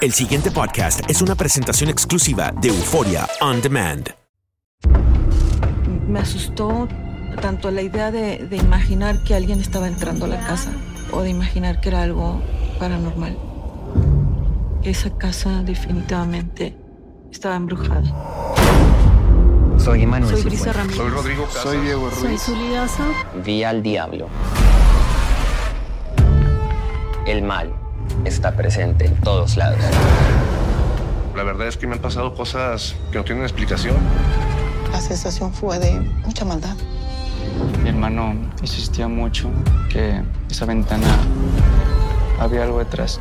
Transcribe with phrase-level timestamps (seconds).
[0.00, 4.10] El siguiente podcast es una presentación exclusiva de Euforia On Demand.
[6.08, 6.88] Me asustó
[7.40, 10.72] tanto la idea de, de imaginar que alguien estaba entrando a la casa
[11.12, 12.42] o de imaginar que era algo
[12.80, 13.38] paranormal.
[14.82, 16.76] Esa casa definitivamente
[17.30, 18.02] estaba embrujada.
[19.78, 20.72] Soy Emanuel Soy Brisa.
[20.72, 20.96] Ramírez.
[20.96, 21.62] Soy Rodrigo Casas.
[21.62, 22.20] Soy Diego Ruiz.
[22.20, 23.04] Soy Zulidaza.
[23.44, 24.28] Vi al diablo.
[27.24, 27.81] El mal
[28.24, 29.80] está presente en todos lados.
[31.36, 33.96] La verdad es que me han pasado cosas que no tienen explicación.
[34.92, 36.76] La sensación fue de mucha maldad.
[37.82, 39.48] Mi hermano insistía mucho
[39.90, 41.06] que esa ventana
[42.38, 43.18] había algo detrás.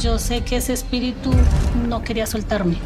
[0.00, 1.30] Yo sé que ese espíritu
[1.88, 2.76] no quería soltarme.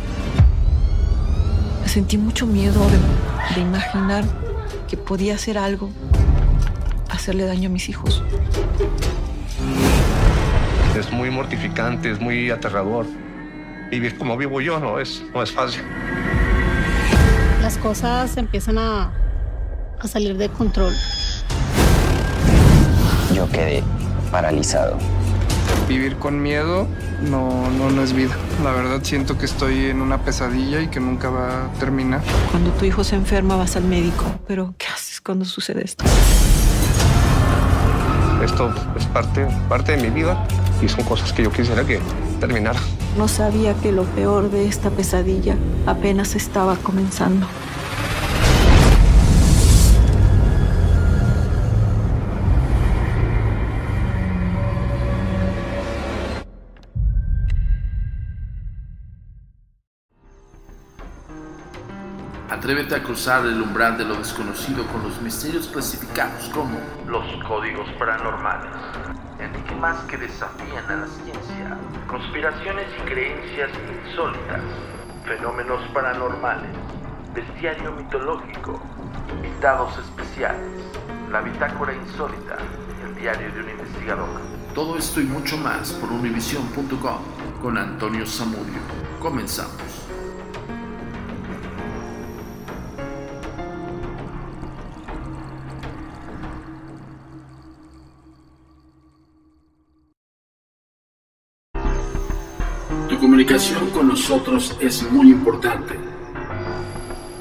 [1.87, 4.25] Sentí mucho miedo de, de imaginar
[4.89, 5.91] que podía hacer algo,
[7.09, 8.23] hacerle daño a mis hijos.
[10.97, 13.05] Es muy mortificante, es muy aterrador.
[13.91, 15.83] Vivir como vivo yo no es, no es fácil.
[17.61, 19.13] Las cosas empiezan a,
[20.01, 20.95] a salir de control.
[23.35, 23.83] Yo quedé
[24.31, 24.97] paralizado.
[25.87, 26.89] Vivir con miedo
[27.21, 28.35] no, no, no es vida.
[28.65, 32.23] La verdad siento que estoy en una pesadilla y que nunca va a terminar.
[32.51, 36.07] Cuando tu hijo se enferma vas al médico, pero ¿qué haces cuando sucede esto?
[38.43, 40.47] Esto es parte, parte de mi vida
[40.83, 42.01] y son cosas que yo quisiera que
[42.41, 42.81] terminara.
[43.17, 47.47] No sabía que lo peor de esta pesadilla apenas estaba comenzando.
[62.49, 67.89] Atrévete a cruzar el umbral de lo desconocido con los misterios clasificados como los códigos
[67.99, 68.73] paranormales,
[69.39, 73.71] enigmas que desafían a la ciencia, conspiraciones y creencias
[74.07, 74.61] insólitas,
[75.27, 76.71] fenómenos paranormales,
[77.35, 78.81] bestiario mitológico,
[79.31, 80.83] invitados especiales,
[81.31, 82.57] la bitácora insólita
[83.05, 84.29] el diario de un investigador.
[84.75, 87.19] Todo esto y mucho más por univision.com
[87.63, 88.81] con Antonio Zamudio.
[89.21, 90.06] Comenzamos.
[103.57, 105.95] Comunicación con nosotros es muy importante.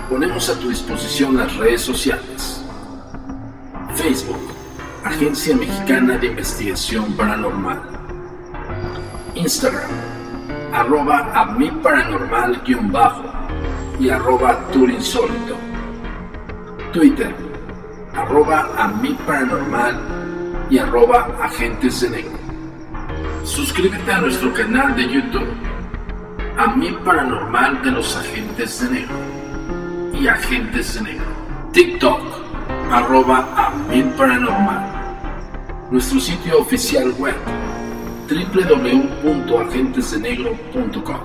[0.09, 2.63] Ponemos a tu disposición las redes sociales.
[3.95, 4.39] Facebook,
[5.03, 7.81] Agencia Mexicana de Investigación Paranormal.
[9.35, 9.91] Instagram,
[10.71, 13.25] arroba a mi paranormal guion bajo
[13.99, 15.57] y arroba turinsólito.
[16.93, 17.35] Twitter,
[18.13, 18.69] arroba
[20.69, 22.07] y arroba agentes.
[23.43, 25.74] Suscríbete a nuestro canal de YouTube,
[26.57, 29.17] A mí Paranormal de los Agentes de Negro
[30.13, 31.25] y Agentes de Negro.
[31.73, 32.21] TikTok,
[32.89, 35.89] arroba A mí Paranormal.
[35.91, 37.35] Nuestro sitio oficial web,
[38.29, 41.19] www.agentesdenegro.com.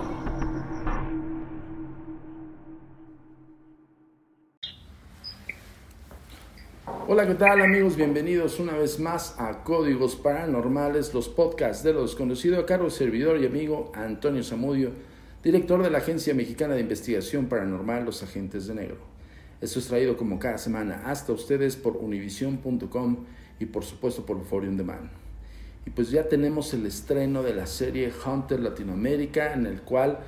[7.06, 7.94] Hola, ¿qué tal amigos?
[7.94, 13.40] Bienvenidos una vez más a Códigos Paranormales, los podcasts de lo desconocido, a cargo servidor
[13.40, 14.90] y amigo Antonio Zamudio,
[15.42, 18.98] director de la Agencia Mexicana de Investigación Paranormal, Los Agentes de Negro.
[19.62, 23.24] Esto es traído como cada semana hasta ustedes por univision.com
[23.58, 25.10] y por supuesto por Forium Demand.
[25.86, 30.20] Y pues ya tenemos el estreno de la serie Hunter Latinoamérica, en el cual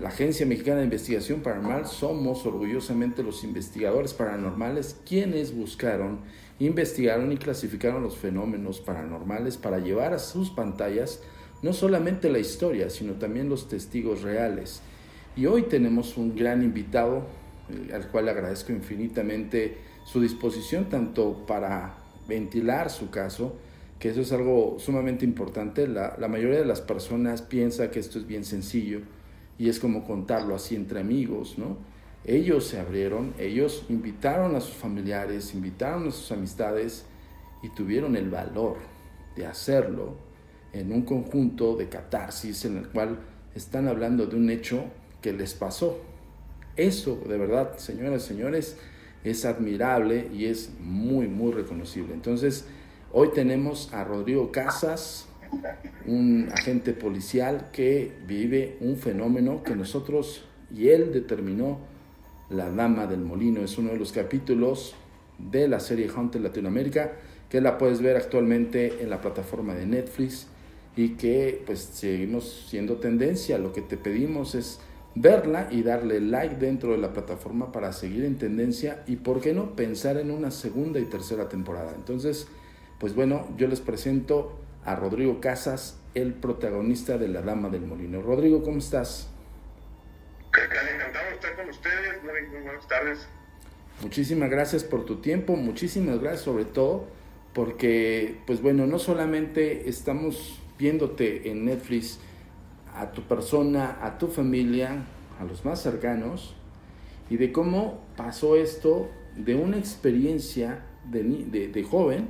[0.00, 6.20] la Agencia Mexicana de Investigación Paranormal somos orgullosamente los investigadores paranormales quienes buscaron,
[6.60, 11.20] investigaron y clasificaron los fenómenos paranormales para llevar a sus pantallas
[11.62, 14.82] no solamente la historia, sino también los testigos reales.
[15.36, 17.26] Y hoy tenemos un gran invitado,
[17.70, 21.94] eh, al cual agradezco infinitamente su disposición tanto para
[22.28, 23.56] ventilar su caso,
[23.98, 25.86] que eso es algo sumamente importante.
[25.86, 29.00] La mayoría de las personas piensa que esto es bien sencillo
[29.58, 31.76] y es como contarlo así entre amigos, ¿no?
[32.24, 37.04] Ellos se abrieron, ellos invitaron a sus familiares, invitaron a sus amistades
[37.62, 38.76] y tuvieron el valor
[39.36, 40.16] de hacerlo
[40.72, 43.18] en un conjunto de catarsis en el cual
[43.54, 44.84] están hablando de un hecho
[45.20, 46.00] que les pasó.
[46.76, 48.76] Eso, de verdad, señoras y señores,
[49.24, 52.14] es admirable y es muy, muy reconocible.
[52.14, 52.66] Entonces,
[53.12, 55.28] hoy tenemos a Rodrigo Casas,
[56.06, 60.44] un agente policial que vive un fenómeno que nosotros
[60.74, 61.78] y él determinó
[62.48, 63.60] La Dama del Molino.
[63.60, 64.94] Es uno de los capítulos
[65.38, 67.12] de la serie Hunter Latinoamérica
[67.50, 70.48] que la puedes ver actualmente en la plataforma de Netflix
[70.96, 73.58] y que pues seguimos siendo tendencia.
[73.58, 74.80] Lo que te pedimos es
[75.14, 79.52] verla y darle like dentro de la plataforma para seguir en tendencia y por qué
[79.52, 81.92] no pensar en una segunda y tercera temporada.
[81.94, 82.48] Entonces,
[82.98, 88.20] pues bueno, yo les presento a Rodrigo Casas, el protagonista de La Dama del Molino.
[88.22, 89.28] Rodrigo, ¿cómo estás?
[90.48, 92.22] Encantado de estar con ustedes.
[92.22, 93.26] Muy, buenas tardes.
[94.02, 97.06] Muchísimas gracias por tu tiempo, muchísimas gracias sobre todo
[97.52, 102.18] porque, pues bueno, no solamente estamos viéndote en Netflix
[102.96, 105.04] a tu persona, a tu familia,
[105.38, 106.56] a los más cercanos,
[107.30, 112.28] y de cómo pasó esto de una experiencia de, de, de joven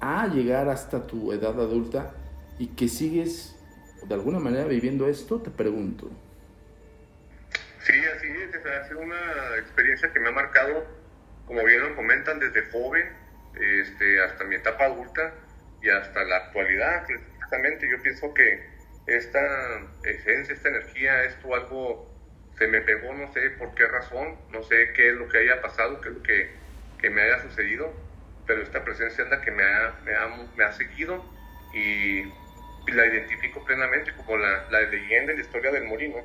[0.00, 2.14] a llegar hasta tu edad adulta
[2.56, 3.56] y que sigues
[4.06, 6.08] de alguna manera viviendo esto, te pregunto.
[7.82, 10.86] Sí, así es, ha sido una experiencia que me ha marcado,
[11.46, 13.08] como bien lo comentan, desde joven
[13.60, 15.34] este, hasta mi etapa adulta
[15.82, 17.04] y hasta la actualidad.
[17.52, 18.64] Exactamente, yo pienso que
[19.06, 19.40] esta
[20.04, 22.10] esencia, esta energía, esto algo
[22.56, 25.60] se me pegó, no sé por qué razón, no sé qué es lo que haya
[25.60, 26.50] pasado, qué es lo que,
[26.98, 27.92] que me haya sucedido,
[28.46, 31.22] pero esta presencia es la que me ha, me ha, me ha seguido
[31.74, 32.22] y,
[32.90, 36.24] la identifico plenamente como la, la leyenda y la historia del Morino,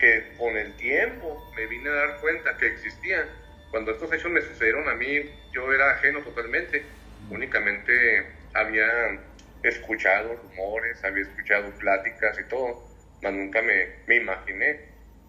[0.00, 3.28] que con el tiempo me vine a dar cuenta que existía.
[3.70, 6.84] Cuando estos hechos me sucedieron a mí, yo era ajeno totalmente,
[7.30, 8.84] únicamente había
[9.70, 12.84] escuchado rumores, había escuchado pláticas y todo,
[13.20, 14.80] pero nunca me, me imaginé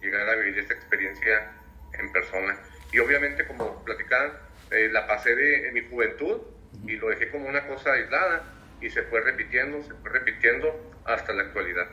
[0.02, 1.52] llegar a vivir esta experiencia
[2.00, 2.58] en persona.
[2.92, 4.32] Y obviamente, como platicaban,
[4.72, 6.42] eh, la pasé de, en mi juventud
[6.86, 8.44] y lo dejé como una cosa aislada
[8.82, 11.88] y se fue repitiendo, se fue repitiendo hasta la actualidad.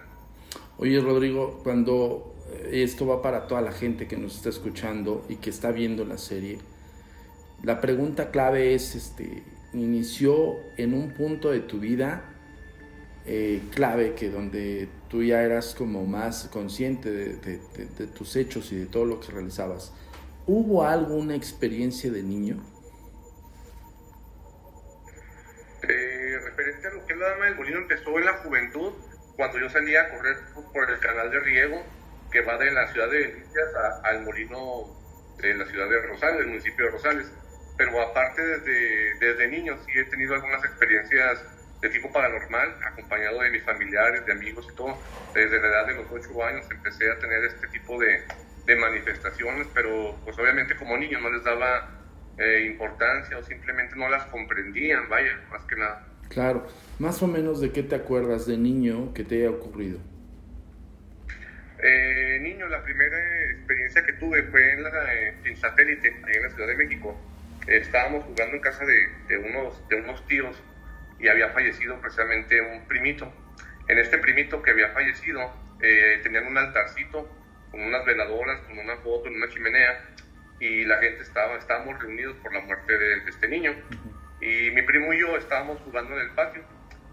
[0.78, 5.36] Oye, Rodrigo, cuando eh, esto va para toda la gente que nos está escuchando y
[5.36, 6.58] que está viendo la serie,
[7.62, 9.42] la pregunta clave es, este,
[9.72, 12.31] inició en un punto de tu vida
[13.24, 17.60] eh, clave que donde tú ya eras como más consciente de, de,
[17.98, 19.92] de, tus hechos y de todo lo que realizabas.
[20.46, 22.56] ¿Hubo alguna experiencia de niño?
[25.82, 28.92] Eh, referente a lo que es la dama del molino empezó en la juventud,
[29.36, 30.36] cuando yo salía a correr
[30.72, 31.82] por el canal de riego
[32.30, 33.68] que va de la ciudad de Delicias
[34.02, 34.96] al molino
[35.38, 37.32] de la ciudad de Rosales, del municipio de Rosales.
[37.76, 41.44] Pero aparte desde, desde niño sí he tenido algunas experiencias
[41.82, 44.96] de tipo paranormal, acompañado de mis familiares, de amigos y todo.
[45.34, 48.22] Desde la edad de los ocho años empecé a tener este tipo de,
[48.66, 51.90] de manifestaciones, pero pues obviamente como niño no les daba
[52.38, 56.06] eh, importancia o simplemente no las comprendían, vaya, más que nada.
[56.28, 56.66] Claro,
[57.00, 59.98] más o menos de qué te acuerdas de niño que te haya ocurrido.
[61.82, 63.18] Eh, niño, la primera
[63.50, 65.14] experiencia que tuve fue en, la,
[65.44, 67.20] en satélite, ahí en la Ciudad de México.
[67.66, 70.56] estábamos jugando en casa de, de, unos, de unos tíos
[71.22, 73.32] y había fallecido precisamente un primito.
[73.88, 75.40] En este primito que había fallecido
[75.80, 77.28] eh, tenían un altarcito
[77.70, 80.10] con unas veladoras, con una foto en una chimenea
[80.60, 83.74] y la gente estaba, estábamos reunidos por la muerte de, de este niño.
[84.40, 86.62] Y mi primo y yo estábamos jugando en el patio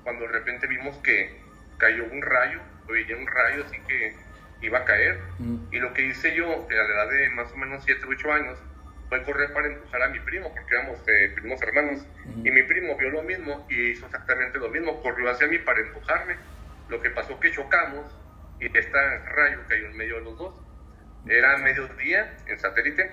[0.03, 1.39] cuando de repente vimos que
[1.77, 4.15] cayó un rayo, veía un rayo así que
[4.61, 5.19] iba a caer.
[5.71, 8.33] Y lo que hice yo, a la edad de más o menos 7 o 8
[8.33, 8.59] años,
[9.09, 12.05] fue correr para empujar a mi primo, porque éramos eh, primos hermanos.
[12.43, 15.79] Y mi primo vio lo mismo y hizo exactamente lo mismo, corrió hacia mí para
[15.79, 16.35] empujarme.
[16.89, 18.15] Lo que pasó que chocamos
[18.59, 20.61] y este rayo cayó en medio de los dos.
[21.27, 23.11] Era mediodía en satélite.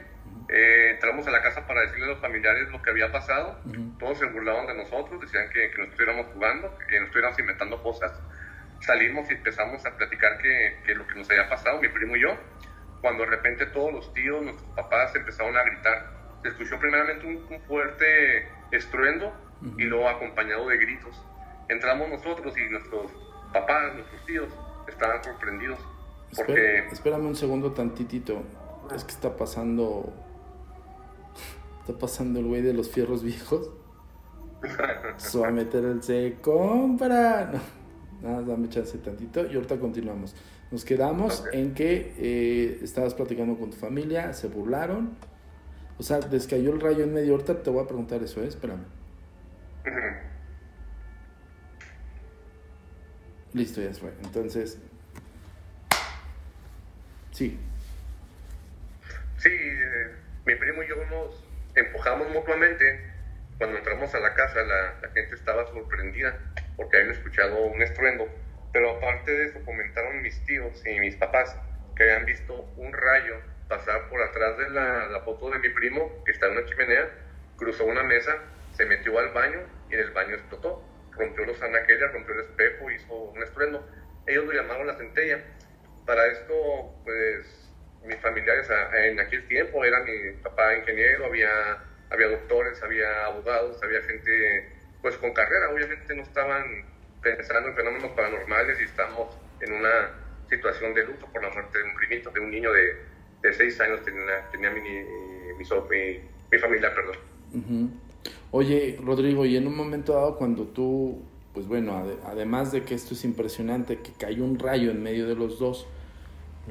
[0.48, 3.58] Eh, entramos a la casa para decirle a los familiares lo que había pasado.
[3.98, 7.82] Todos se burlaban de nosotros, decían que, que no estuviéramos jugando, que no estuviéramos inventando
[7.82, 8.12] cosas.
[8.80, 12.20] Salimos y empezamos a platicar que, que lo que nos había pasado, mi primo y
[12.20, 12.38] yo
[13.00, 16.38] cuando de repente todos los tíos, nuestros papás empezaron a gritar.
[16.42, 19.32] Se escuchó primeramente un, fuerte estruendo
[19.76, 21.20] y luego acompañado de gritos.
[21.68, 23.10] Entramos nosotros y nuestros
[23.52, 24.48] papás, nuestros tíos,
[24.88, 25.78] estaban sorprendidos.
[26.36, 26.86] Porque...
[26.92, 28.42] espérame un segundo tantitito.
[28.94, 30.12] Es que está pasando...
[31.80, 33.70] Está pasando el güey de los fierros viejos.
[35.16, 37.52] Se va a meter el se compra.
[38.22, 40.34] No, nada, dame chance tantito y ahorita continuamos.
[40.70, 45.16] Nos quedamos en que eh, estabas platicando con tu familia, se burlaron.
[45.98, 47.32] O sea, descayó el rayo en medio.
[47.32, 48.48] Ahorita te voy a preguntar eso, ¿eh?
[48.48, 48.84] Espérame.
[53.52, 54.10] Listo, ya fue.
[54.22, 54.78] Entonces,
[57.30, 57.58] sí.
[59.38, 60.12] Sí, eh,
[60.44, 61.44] mi primo y yo nos
[61.74, 63.12] empujamos mutuamente.
[63.56, 66.38] Cuando entramos a la casa, la, la gente estaba sorprendida
[66.76, 68.28] porque habían escuchado un estruendo.
[68.76, 71.56] Pero aparte de eso, comentaron mis tíos y mis papás
[71.96, 73.40] que habían visto un rayo
[73.70, 77.08] pasar por atrás de la, la foto de mi primo, que está en una chimenea,
[77.56, 78.36] cruzó una mesa,
[78.72, 80.84] se metió al baño y en el baño explotó.
[81.12, 83.88] Rompió los anaqueles, rompió el espejo, hizo un estruendo.
[84.26, 85.42] Ellos lo llamaron la centella.
[86.04, 87.72] Para esto, pues,
[88.04, 91.78] mis familiares en aquel tiempo, era mi papá ingeniero, había,
[92.10, 95.70] había doctores, había abogados, había gente, pues, con carrera.
[95.70, 96.94] Obviamente no estaban
[97.34, 99.28] pensando en fenómenos paranormales y estamos
[99.60, 100.10] en una
[100.48, 102.96] situación de luto por la muerte de un primito, de un niño de,
[103.42, 104.98] de seis años, tenía, tenía mi, mi,
[105.58, 106.20] mi,
[106.52, 107.90] mi familia, perdón.
[108.50, 113.14] Oye, Rodrigo, y en un momento dado cuando tú, pues bueno, además de que esto
[113.14, 115.86] es impresionante, que cayó un rayo en medio de los dos,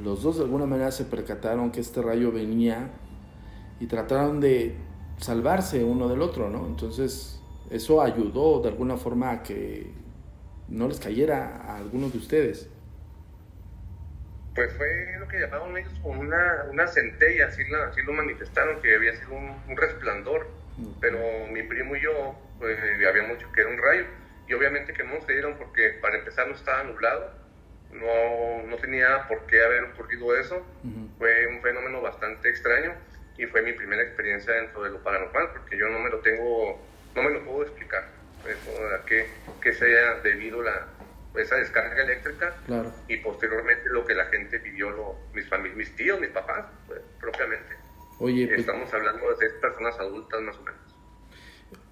[0.02, 2.90] los dos de alguna manera se percataron que este rayo venía
[3.80, 4.76] y trataron de
[5.18, 6.66] salvarse uno del otro, ¿no?
[6.68, 10.05] Entonces, eso ayudó de alguna forma a que
[10.68, 12.70] no les cayera a algunos de ustedes.
[14.56, 18.96] Pues fue lo que llamaban ellos como una, una centella, así, así lo manifestaron, que
[18.96, 20.48] había sido un, resplandor,
[21.02, 21.20] pero
[21.52, 24.06] mi primo y yo, pues había mucho que era un rayo,
[24.48, 27.32] y obviamente que no se dieron porque para empezar no estaba nublado,
[27.92, 30.66] no, no tenía por qué haber ocurrido eso,
[31.18, 32.94] fue un fenómeno bastante extraño,
[33.38, 36.82] y fue mi primera experiencia dentro de lo paranormal, porque yo no me lo tengo,
[37.14, 38.08] no me lo puedo explicar,
[38.52, 39.28] a qué,
[39.62, 40.88] qué se haya debido la,
[41.38, 42.56] esa descarga eléctrica
[43.08, 47.76] y posteriormente lo que la gente vivió, lo, mis, mis tíos, mis papás, pues, propiamente.
[48.20, 50.80] Oye, pues Estamos hablando de seis personas adultas más o menos.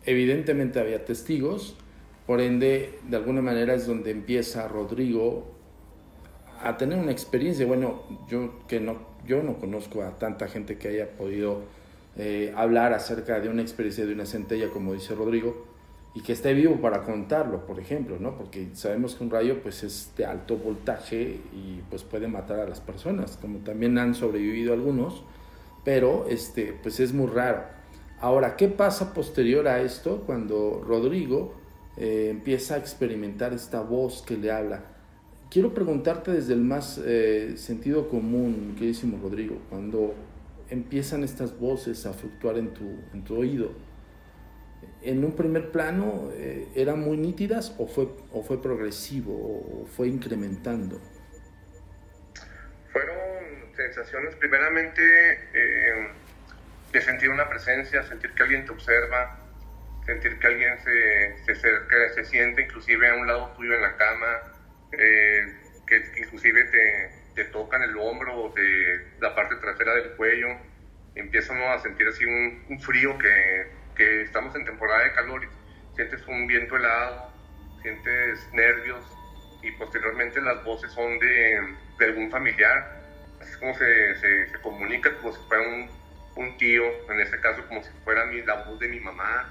[0.05, 1.77] Evidentemente había testigos,
[2.25, 5.53] por ende, de alguna manera es donde empieza Rodrigo
[6.61, 7.65] a tener una experiencia.
[7.65, 11.63] Bueno, yo que no, yo no conozco a tanta gente que haya podido
[12.17, 15.72] eh, hablar acerca de una experiencia de una centella, como dice Rodrigo,
[16.15, 18.37] y que esté vivo para contarlo, por ejemplo, ¿no?
[18.37, 22.69] Porque sabemos que un rayo pues es de alto voltaje y pues puede matar a
[22.69, 25.23] las personas, como también han sobrevivido algunos,
[25.83, 27.63] pero este pues es muy raro.
[28.19, 31.55] Ahora, ¿qué pasa posterior a esto cuando Rodrigo
[31.97, 34.83] eh, empieza a experimentar esta voz que le habla?
[35.49, 40.13] Quiero preguntarte desde el más eh, sentido común, queridísimo Rodrigo, cuando
[40.69, 43.71] empiezan estas voces a fluctuar en tu, en tu oído,
[45.01, 50.07] en un primer plano eh, eran muy nítidas o fue, o fue progresivo o fue
[50.07, 51.01] incrementando?
[52.91, 55.01] Fueron sensaciones primeramente
[55.53, 56.07] eh,
[56.91, 59.39] de sentir una presencia, sentir que alguien te observa,
[60.05, 64.41] sentir que alguien se, se se siente inclusive a un lado tuyo en la cama,
[64.91, 65.53] eh,
[65.87, 68.53] que inclusive te, te tocan el hombro o
[69.19, 70.47] la parte trasera del cuello,
[71.15, 75.95] empiezan a sentir así un, un frío que que estamos en temporada de calor y
[75.95, 77.31] sientes un viento helado,
[77.81, 79.03] sientes nervios
[79.61, 83.01] y posteriormente las voces son de, de algún familiar,
[83.41, 85.89] así es como se, se, comunica como si fuera un,
[86.35, 89.49] un, tío, en este caso como si fuera mi, la voz de mi mamá,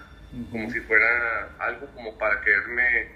[0.50, 3.08] como si fuera algo como para quererme,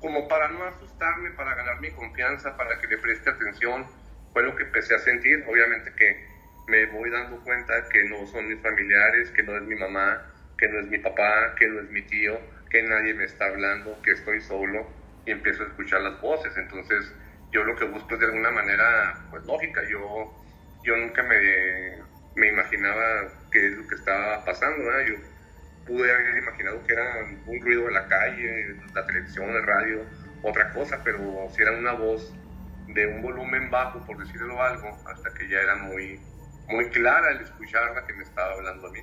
[0.00, 3.86] como para no asustarme, para ganar mi confianza, para que le preste atención,
[4.32, 6.34] fue lo que empecé a sentir, obviamente que
[6.66, 10.68] me voy dando cuenta que no son mis familiares, que no es mi mamá, que
[10.68, 12.38] no es mi papá, que no es mi tío,
[12.70, 14.86] que nadie me está hablando, que estoy solo
[15.26, 16.56] y empiezo a escuchar las voces.
[16.56, 17.12] Entonces
[17.52, 19.82] yo lo que busco es de alguna manera pues lógica.
[19.88, 20.32] Yo,
[20.82, 22.02] yo nunca me,
[22.34, 24.82] me imaginaba qué es lo que estaba pasando.
[25.06, 25.14] Yo
[25.86, 30.06] pude haber imaginado que era un ruido de la calle, la televisión, el radio,
[30.42, 32.34] otra cosa, pero si era una voz
[32.88, 36.20] de un volumen bajo, por decirlo algo, hasta que ya era muy,
[36.68, 39.00] muy clara el escucharla que me estaba hablando a mí.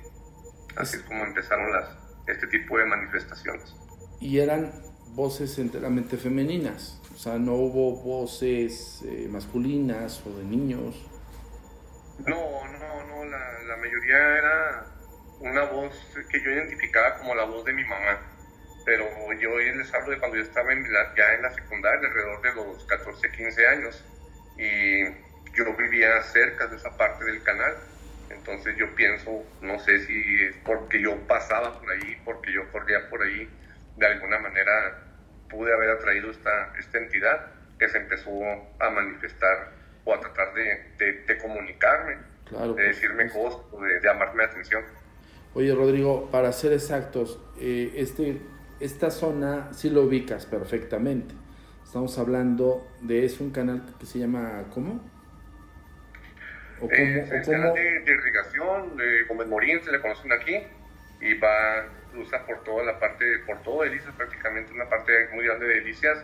[0.76, 1.88] Así es como empezaron las,
[2.26, 3.74] este tipo de manifestaciones.
[4.20, 4.72] Y eran
[5.14, 11.06] voces enteramente femeninas, o sea, no hubo voces eh, masculinas o de niños.
[12.26, 14.86] No, no, no, la, la, mayoría era
[15.40, 15.92] una voz
[16.30, 18.20] que yo identificaba como la voz de mi mamá,
[18.84, 19.04] pero
[19.40, 22.84] yo les hablo de cuando yo estaba en ya en la secundaria, alrededor de los
[22.84, 24.04] 14, 15 años,
[24.56, 25.04] y
[25.54, 27.74] yo vivía cerca de esa parte del canal
[28.32, 33.08] entonces yo pienso, no sé si es porque yo pasaba por ahí, porque yo corría
[33.08, 33.48] por ahí,
[33.96, 34.98] de alguna manera
[35.48, 37.46] pude haber atraído esta, esta entidad
[37.78, 38.30] que se empezó
[38.78, 39.72] a manifestar
[40.04, 42.16] o a tratar de, de, comunicarme,
[42.76, 44.82] de decirme cosas, de, de, llamarme la atención.
[45.54, 48.40] Oye Rodrigo, para ser exactos, eh, este,
[48.80, 51.34] esta zona sí lo ubicas perfectamente.
[51.84, 55.00] Estamos hablando de, es un canal que se llama, ¿cómo?
[56.82, 60.58] ¿O cómo, es el canal de, irrigación, de Gómez Morín, se le conocen aquí,
[61.20, 65.66] y va, cruza por toda la parte, por todo Delicias prácticamente, una parte muy grande
[65.66, 66.18] de Delicias,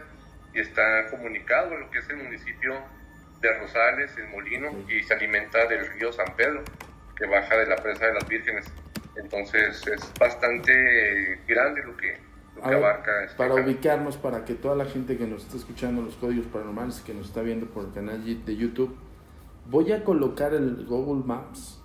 [0.52, 2.74] y está comunicado lo que es el municipio
[3.40, 6.64] de Rosales, el Molino, y se alimenta del río San Pedro,
[7.16, 8.64] que baja de la presa de las Vírgenes.
[9.14, 12.18] Entonces es bastante grande lo que,
[12.60, 13.24] abarca.
[13.24, 17.00] Este para ubicarnos, para que toda la gente que nos está escuchando los códigos paranormales,
[17.00, 18.98] que nos está viendo por el canal de YouTube,
[19.70, 21.80] voy a colocar el Google Maps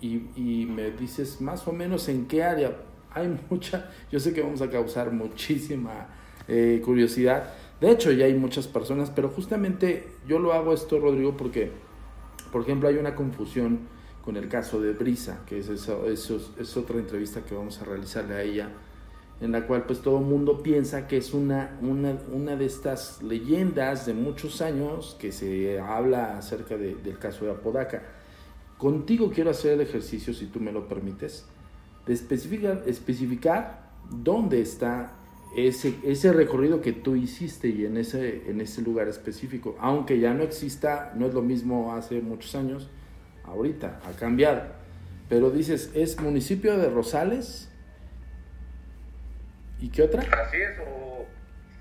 [0.00, 2.76] y, y me dices más o menos en qué área.
[3.10, 6.08] Hay mucha, yo sé que vamos a causar muchísima
[6.48, 7.54] eh, curiosidad.
[7.80, 11.70] De hecho, ya hay muchas personas, pero justamente yo lo hago esto, Rodrigo, porque,
[12.50, 13.80] por ejemplo, hay una confusión
[14.24, 17.84] con el caso de Brisa, que es, eso, eso, es otra entrevista que vamos a
[17.84, 18.70] realizarle a ella,
[19.40, 23.22] en la cual pues todo el mundo piensa que es una, una, una, de estas
[23.22, 28.02] leyendas de muchos años que se habla acerca del caso de Apodaca.
[28.78, 31.46] Contigo quiero hacer el ejercicio, si tú me lo permites,
[32.06, 35.12] de especificar, especificar dónde está
[35.56, 39.76] ese, ese recorrido que tú hiciste y en ese, en ese lugar específico.
[39.80, 42.88] Aunque ya no exista, no es lo mismo hace muchos años,
[43.44, 44.62] ahorita ha cambiado.
[45.28, 47.70] Pero dices, es municipio de Rosales,
[49.78, 50.22] ¿Y qué otra?
[50.22, 51.26] Así es, o,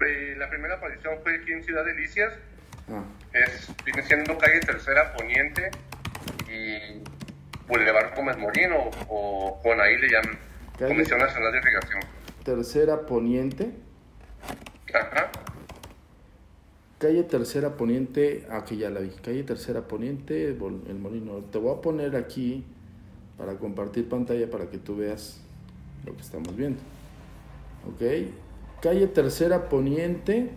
[0.06, 2.34] eh, la primera aparición fue aquí en Ciudad Delicias.
[2.90, 3.04] Ah.
[3.34, 5.72] Es, viene siendo calle Tercera Poniente
[6.48, 7.02] y
[7.68, 10.38] Boulevard Gómez Morino, o, con ahí le llaman
[10.78, 12.02] Comisión Nacional de Irrigación.
[12.44, 13.72] Tercera Poniente.
[14.94, 15.32] Ajá.
[17.00, 19.10] Calle Tercera Poniente, aquí ya la vi.
[19.10, 21.40] Calle Tercera Poniente, el Molino.
[21.52, 22.66] Te voy a poner aquí
[23.38, 25.42] para compartir pantalla para que tú veas
[26.06, 26.82] lo que estamos viendo.
[27.88, 28.02] Ok.
[28.82, 30.52] Calle Tercera Poniente.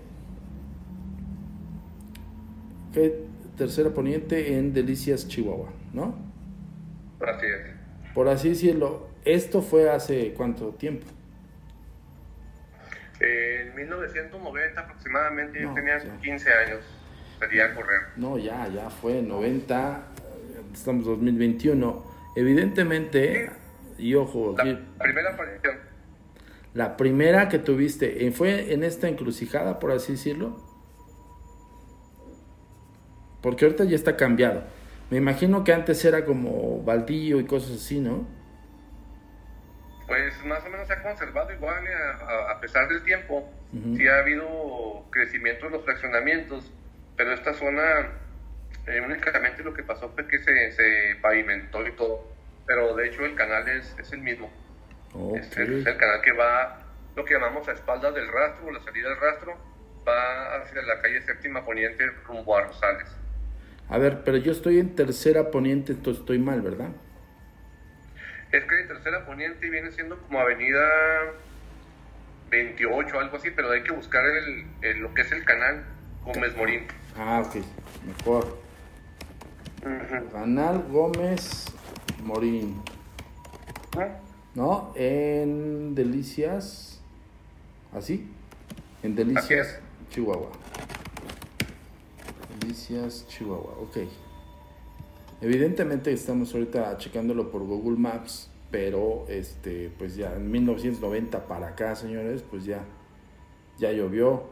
[2.94, 3.24] Calle
[3.56, 6.14] Tercera Poniente en Delicias, Chihuahua, ¿no?
[7.20, 8.14] Así es.
[8.14, 11.06] Por así decirlo, ¿esto fue hace cuánto tiempo?
[13.20, 16.80] En 1990 aproximadamente, yo tenía 15 años,
[17.40, 18.00] salía a correr.
[18.16, 20.02] No, ya, ya fue, 90,
[20.72, 22.04] estamos 2021.
[22.36, 23.50] Evidentemente,
[23.98, 24.64] y ojo, la
[24.98, 25.77] primera aparición
[26.78, 30.64] la primera que tuviste, ¿fue en esta encrucijada, por así decirlo?
[33.42, 34.62] Porque ahorita ya está cambiado.
[35.10, 38.28] Me imagino que antes era como baldío y cosas así, ¿no?
[40.06, 41.90] Pues más o menos se ha conservado igual eh,
[42.48, 43.52] a, pesar del tiempo.
[43.96, 46.72] Sí ha habido crecimiento en los fraccionamientos,
[47.16, 47.82] pero esta zona
[48.86, 52.24] eh, únicamente lo que pasó fue que se, se, pavimentó y todo.
[52.66, 54.48] Pero de hecho el canal es, es el mismo.
[55.34, 56.78] Este es el canal que va,
[57.16, 59.56] lo que llamamos a espaldas del rastro, la salida del rastro,
[60.06, 63.08] va hacia la calle séptima poniente rumbo a Rosales.
[63.88, 66.90] A ver, pero yo estoy en tercera poniente, entonces estoy mal, ¿verdad?
[68.52, 70.80] Es que en tercera poniente viene siendo como avenida
[72.50, 75.84] 28, algo así, pero hay que buscar el, lo que es el canal
[76.24, 76.86] Gómez Morín.
[77.16, 77.56] Ah, ok,
[78.06, 78.58] mejor.
[80.32, 81.66] Canal Gómez
[82.22, 82.82] Morín.
[84.58, 84.90] ¿No?
[84.96, 86.98] En Delicias,
[87.92, 88.28] así,
[89.04, 89.78] en Delicias,
[90.10, 90.50] Chihuahua.
[92.58, 93.98] Delicias, Chihuahua, ok.
[95.40, 101.94] Evidentemente estamos ahorita checándolo por Google Maps, pero este, pues ya en 1990 para acá,
[101.94, 102.84] señores, pues ya,
[103.78, 104.42] ya llovió.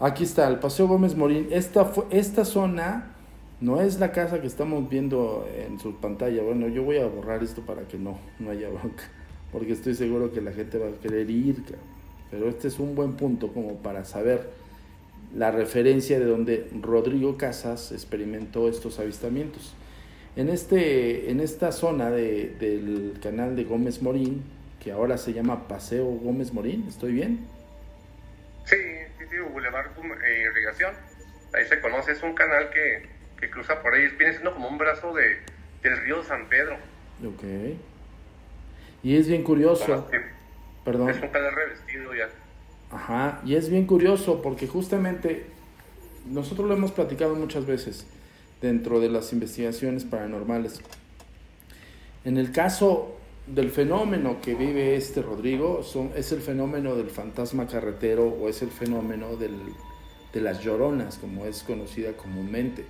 [0.00, 1.48] Aquí está, el Paseo Gómez Morín.
[1.50, 3.17] Esta, fue, esta zona
[3.60, 6.42] no es la casa que estamos viendo en su pantalla.
[6.42, 9.04] Bueno, yo voy a borrar esto para que no, no haya bronca.
[9.52, 11.56] Porque estoy seguro que la gente va a querer ir.
[12.30, 14.48] Pero este es un buen punto como para saber
[15.34, 19.74] la referencia de donde Rodrigo Casas experimentó estos avistamientos.
[20.36, 24.44] En, este, en esta zona de, del canal de Gómez Morín,
[24.78, 27.40] que ahora se llama Paseo Gómez Morín, ¿estoy bien?
[28.64, 28.76] Sí,
[29.18, 30.92] sí, sí, Boulevard eh, Irrigación.
[31.52, 34.78] Ahí se conoce, es un canal que, que cruza por ahí, viene siendo como un
[34.78, 35.38] brazo de,
[35.82, 36.76] del río San Pedro.
[37.24, 37.44] Ok.
[39.02, 40.06] Y es bien curioso.
[40.84, 41.10] Perdón.
[41.10, 42.28] Es un canal revestido ya.
[42.90, 45.44] Ajá, y es bien curioso porque justamente
[46.26, 48.06] nosotros lo hemos platicado muchas veces
[48.60, 50.80] dentro de las investigaciones paranormales.
[52.24, 57.66] En el caso del fenómeno que vive este Rodrigo, son, es el fenómeno del fantasma
[57.66, 59.54] carretero o es el fenómeno del,
[60.32, 62.84] de las lloronas, como es conocida comúnmente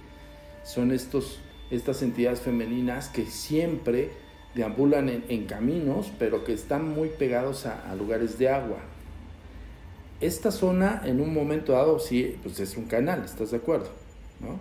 [0.69, 4.11] son estos, estas entidades femeninas que siempre
[4.55, 8.79] deambulan en, caminos, pero que están muy pegados a, lugares de agua.
[10.21, 13.91] esta zona en un momento dado sí, pues es un canal, ¿estás de acuerdo?
[14.41, 14.61] ¿No?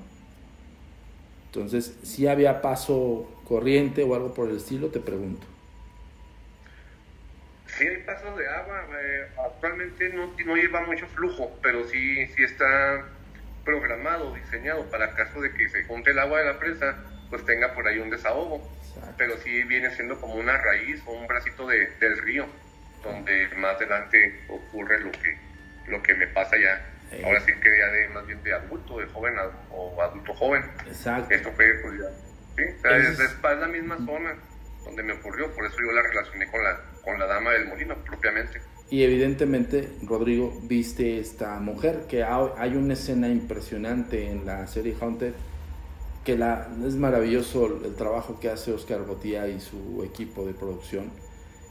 [1.48, 5.46] Entonces, si había paso corriente o algo por el estilo, te pregunto.
[7.66, 12.44] Sí hay pasos de agua, eh, actualmente no, no, lleva mucho flujo, pero sí, sí
[12.44, 13.17] está
[13.68, 16.96] programado, diseñado para caso de que se junte el agua de la presa,
[17.30, 18.66] pues tenga por ahí un desahogo.
[19.18, 22.48] Pero sí viene siendo como una raíz o un bracito de, del río,
[23.04, 25.38] donde más adelante ocurre lo que,
[25.88, 26.94] lo que me pasa ya.
[27.26, 29.36] Ahora sí que ya de más bien de adulto, de joven
[29.70, 30.64] o adulto joven.
[30.88, 31.34] Exacto.
[31.34, 32.10] Esto fue pues ya.
[32.56, 34.34] Sí, es, es, la misma zona
[34.84, 37.96] donde me ocurrió, por eso yo la relacioné con la, con la dama del molino
[38.04, 38.62] propiamente.
[38.90, 45.34] Y evidentemente, Rodrigo, viste esta mujer, que hay una escena impresionante en la serie Haunted,
[46.24, 51.10] que la, es maravilloso el trabajo que hace Oscar Botía y su equipo de producción.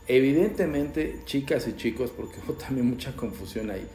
[0.08, 3.86] Evidentemente, chicas y chicos, porque hubo también mucha confusión ahí,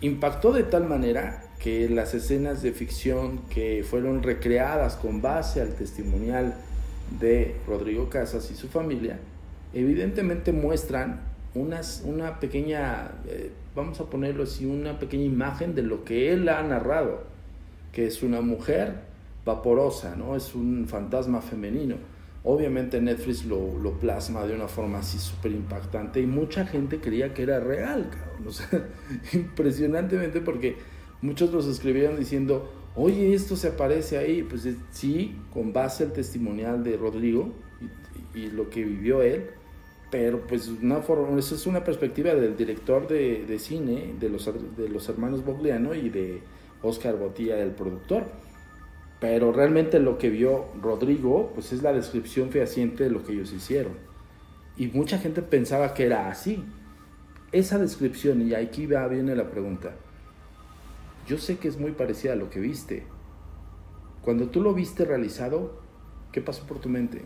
[0.00, 5.74] impactó de tal manera que las escenas de ficción que fueron recreadas con base al
[5.74, 6.56] testimonial
[7.20, 9.20] de Rodrigo Casas y su familia,
[9.72, 16.04] evidentemente muestran unas, una pequeña, eh, vamos a ponerlo así, una pequeña imagen de lo
[16.04, 17.24] que él ha narrado,
[17.92, 19.00] que es una mujer
[19.44, 20.36] vaporosa, ¿no?
[20.36, 21.96] Es un fantasma femenino.
[22.44, 27.34] Obviamente Netflix lo, lo plasma de una forma así súper impactante y mucha gente creía
[27.34, 28.10] que era real,
[29.32, 30.76] impresionantemente porque
[31.20, 34.42] muchos los escribieron diciendo, oye, esto se aparece ahí.
[34.42, 37.52] Pues sí, con base al testimonial de Rodrigo
[38.34, 39.50] y lo que vivió él,
[40.12, 44.44] pero pues una forma, esa es una perspectiva del director de, de, cine, de los,
[44.76, 46.42] de los hermanos Bogliano y de
[46.82, 48.24] Oscar Botía, el productor.
[49.20, 53.54] Pero realmente lo que vio Rodrigo, pues es la descripción fehaciente de lo que ellos
[53.54, 53.94] hicieron.
[54.76, 56.62] Y mucha gente pensaba que era así.
[57.50, 59.94] Esa descripción, y aquí va, viene la pregunta,
[61.26, 63.04] yo sé que es muy parecida a lo que viste.
[64.20, 65.80] Cuando tú lo viste realizado,
[66.32, 67.22] ¿qué pasó por tu mente?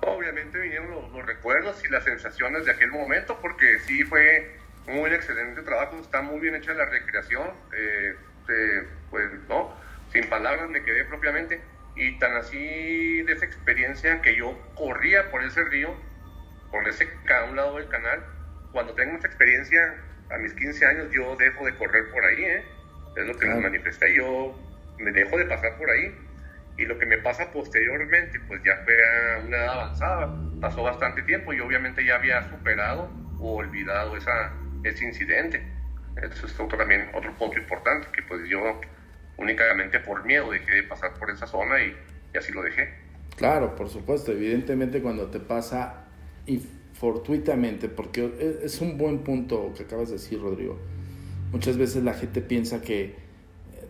[0.00, 5.62] Obviamente vinieron los, recuerdos y las sensaciones de aquel momento, porque sí fue un excelente
[5.62, 8.14] trabajo, está muy bien hecha la recreación, eh,
[9.10, 9.74] pues no,
[10.12, 11.60] sin palabras me quedé propiamente,
[11.96, 15.94] y tan así de esa experiencia que yo corría por ese río,
[16.70, 18.22] por ese a un lado del canal,
[18.72, 19.94] cuando tengo esa experiencia
[20.30, 22.64] a mis 15 años yo dejo de correr por ahí, ¿eh?
[23.16, 24.58] es lo que me manifesté, yo
[24.98, 26.14] me dejo de pasar por ahí
[26.76, 31.22] y lo que me pasa posteriormente, pues ya fue a una edad avanzada, pasó bastante
[31.22, 35.62] tiempo y obviamente ya había superado o olvidado esa, ese incidente.
[36.20, 38.80] Eso es otro, también otro punto importante, que pues yo
[39.36, 41.96] únicamente por miedo dejé de pasar por esa zona y,
[42.32, 42.94] y así lo dejé.
[43.36, 46.04] Claro, por supuesto, evidentemente cuando te pasa
[46.94, 50.78] fortuitamente, porque es un buen punto que acabas de decir, Rodrigo.
[51.50, 53.23] Muchas veces la gente piensa que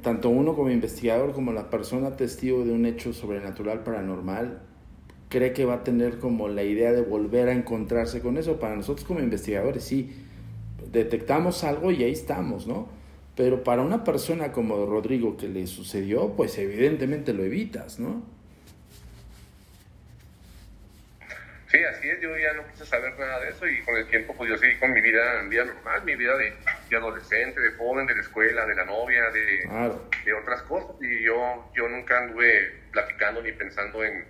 [0.05, 4.61] tanto uno como investigador como la persona testigo de un hecho sobrenatural paranormal
[5.31, 8.61] cree que va a tener como la idea de volver a encontrarse con eso.
[8.61, 10.13] Para nosotros como investigadores sí,
[10.93, 12.87] detectamos algo y ahí estamos, ¿no?
[13.35, 18.23] Pero para una persona como Rodrigo que le sucedió, pues evidentemente lo evitas, ¿no?
[21.75, 24.33] Sí, así es, yo ya no quise saber nada de eso y con el tiempo
[24.37, 26.55] pues yo seguí con mi vida, vida normal, mi vida de,
[26.97, 29.69] adolescente, de joven, de la escuela, de la novia, de,
[30.25, 30.95] de otras cosas.
[31.01, 34.25] Y yo, yo nunca anduve platicando ni pensando en,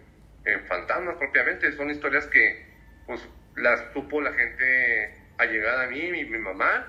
[0.46, 2.64] en, fantasmas propiamente, son historias que
[3.07, 3.20] pues
[3.57, 6.87] las tuvo la gente allegada a mí, mi, mi mamá,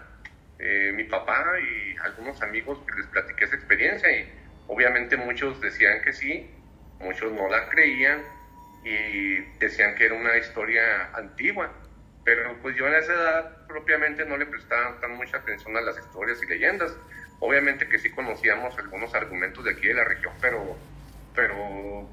[0.59, 4.09] eh, mi papá y algunos amigos que les platiqué esa experiencia.
[4.09, 4.31] Y
[4.67, 6.49] obviamente muchos decían que sí,
[7.01, 8.34] muchos no la creían
[8.85, 11.71] y decían que era una historia antigua,
[12.23, 15.97] pero pues yo en esa edad propiamente no le prestaba tan mucha atención a las
[15.97, 16.95] historias y leyendas.
[17.39, 20.77] Obviamente que sí conocíamos algunos argumentos de aquí de la región, pero,
[21.33, 21.55] pero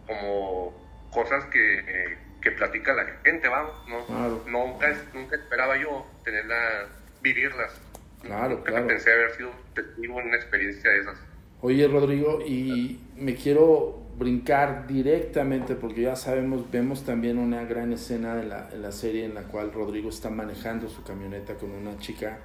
[0.07, 6.87] como cosas que, que platica la gente, vamos, no, nunca, nunca esperaba yo tenerla,
[7.21, 7.81] vivirlas.
[8.23, 8.87] Claro, nunca claro.
[8.87, 11.19] pensé haber sido testigo en una experiencia de esas.
[11.61, 18.37] Oye, Rodrigo, y me quiero brincar directamente, porque ya sabemos, vemos también una gran escena
[18.37, 22.39] de la, la serie en la cual Rodrigo está manejando su camioneta con una chica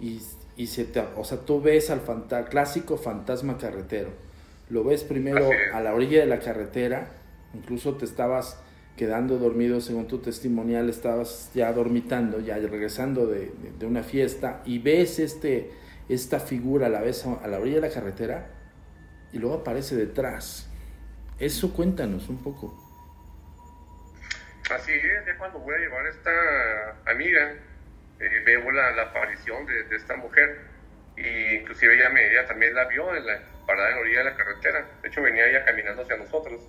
[0.00, 0.20] y,
[0.56, 2.02] y se te, o sea, tú ves al
[2.48, 4.10] clásico fantasma carretero.
[4.68, 7.08] Lo ves primero a la orilla de la carretera,
[7.54, 8.60] incluso te estabas
[8.96, 14.62] quedando dormido, según tu testimonial, estabas ya dormitando, ya regresando de, de, de una fiesta,
[14.64, 15.70] y ves este,
[16.08, 18.50] esta figura a la vez a la orilla de la carretera,
[19.36, 20.66] y luego aparece detrás.
[21.38, 22.74] Eso cuéntanos un poco.
[24.70, 27.52] Así es, cuando voy a llevar a esta amiga,
[28.18, 30.58] eh, veo la, la aparición de, de, esta mujer
[31.16, 34.24] y inclusive ella, me, ella también la vio en la parada en la orilla de
[34.24, 34.88] la carretera.
[35.02, 36.60] De hecho venía ella caminando hacia nosotros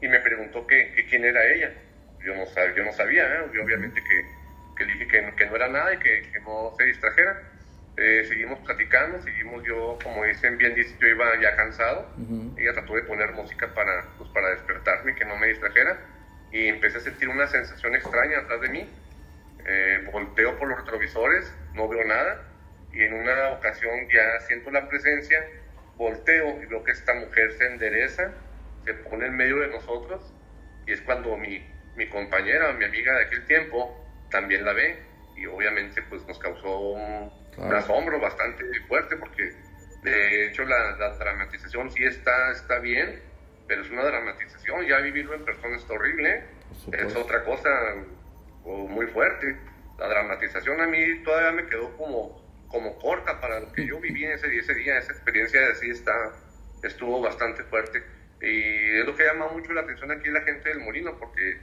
[0.00, 1.70] y me preguntó que, que quién era ella.
[2.24, 3.46] Yo no, yo no sabía, ¿eh?
[3.52, 4.26] yo obviamente que,
[4.76, 7.42] que, dije que, que, no era nada y que, que no se distrajera.
[7.98, 12.06] Eh, seguimos platicando, seguimos yo, como dicen bien, dice, yo iba ya cansado.
[12.58, 15.98] Ella trató de poner música para, pues, para despertarme, que no me distrajera.
[16.52, 18.90] Y empecé a sentir una sensación extraña atrás de mí.
[19.64, 22.42] Eh, volteo por los retrovisores, no veo nada.
[22.92, 25.44] Y en una ocasión ya siento la presencia,
[25.96, 28.32] volteo y veo que esta mujer se endereza,
[28.84, 30.20] se pone en medio de nosotros.
[30.86, 34.98] Y es cuando mi, mi compañera, mi amiga de aquel tiempo, también la ve.
[35.34, 39.52] Y obviamente pues nos causó un un asombro bastante fuerte porque
[40.02, 43.20] de hecho la, la, dramatización sí está, está bien,
[43.66, 46.44] pero es una dramatización, ya vivirlo en persona es horrible,
[46.92, 47.68] es otra cosa
[48.64, 49.56] muy fuerte.
[49.98, 54.24] La dramatización a mí todavía me quedó como, como corta para lo que yo viví
[54.24, 56.32] ese, ese día, esa experiencia de sí está,
[56.82, 58.02] estuvo bastante fuerte.
[58.40, 61.58] Y es lo que llama mucho la atención aquí la gente del Molino, porque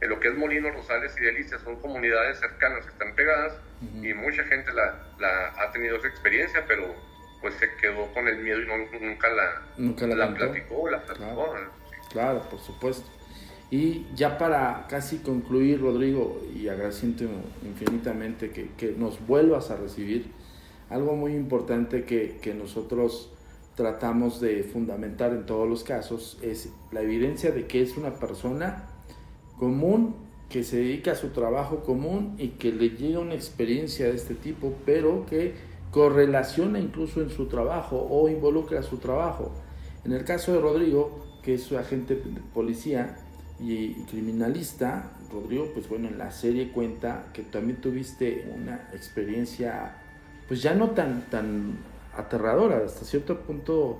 [0.00, 3.54] en lo que es Molino, Rosales y Delicias son comunidades cercanas, están pegadas
[4.02, 6.94] y mucha gente la, la, ha tenido esa experiencia, pero
[7.40, 11.02] pues se quedó con el miedo y no, nunca la, nunca la, la platicó, la
[11.02, 11.26] platicó.
[11.26, 11.70] Claro.
[12.10, 13.08] claro, por supuesto.
[13.70, 17.24] Y ya para casi concluir, Rodrigo, y agradeciendo
[17.62, 20.32] infinitamente que, que, nos vuelvas a recibir,
[20.88, 23.30] algo muy importante que, que nosotros
[23.74, 28.87] tratamos de fundamentar en todos los casos es la evidencia de que es una persona
[29.58, 30.14] común
[30.48, 34.34] que se dedica a su trabajo común y que le llega una experiencia de este
[34.34, 35.54] tipo, pero que
[35.90, 39.52] correlaciona incluso en su trabajo o involucra su trabajo.
[40.04, 43.16] En el caso de Rodrigo, que es su agente de policía
[43.60, 49.96] y criminalista, Rodrigo, pues bueno, en la serie cuenta que también tuviste una experiencia,
[50.46, 51.78] pues ya no tan, tan
[52.16, 53.98] aterradora, hasta cierto punto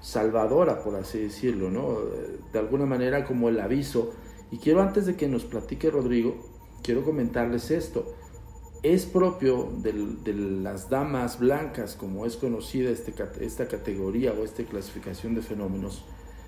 [0.00, 1.98] salvadora, por así decirlo, ¿no?
[2.52, 4.12] De alguna manera como el aviso
[4.50, 6.36] y quiero antes de que nos platique Rodrigo,
[6.82, 8.14] quiero comentarles esto.
[8.82, 9.92] Es propio de,
[10.32, 16.02] las damas blancas, como es conocida este, esta categoría o esta clasificación de fenómenos.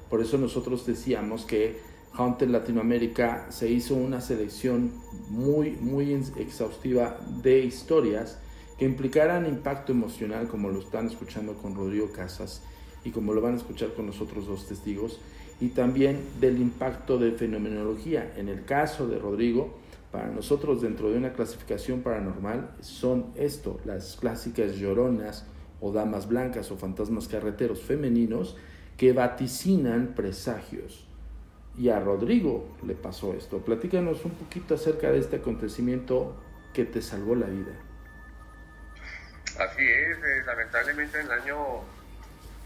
[0.09, 1.81] Por eso nosotros decíamos que
[2.15, 4.93] Haunted Latinoamérica se hizo una selección
[5.29, 8.39] muy, muy exhaustiva de historias
[8.79, 12.63] que implicaran impacto emocional, como lo están escuchando con Rodrigo Casas
[13.05, 15.21] y como lo van a escuchar con los otros dos testigos
[15.63, 18.33] y también del impacto de fenomenología.
[18.37, 19.79] En el caso de Rodrigo,
[20.11, 25.47] para nosotros dentro de una clasificación paranormal son esto, las clásicas lloronas
[25.81, 28.57] o damas blancas o fantasmas carreteros femeninos
[28.97, 31.07] que vaticinan presagios.
[31.79, 33.59] Y a Rodrigo le pasó esto.
[33.59, 36.35] Platícanos un poquito acerca de este acontecimiento
[36.75, 37.73] que te salvó la vida.
[39.61, 41.57] Así es, eh, lamentablemente en el año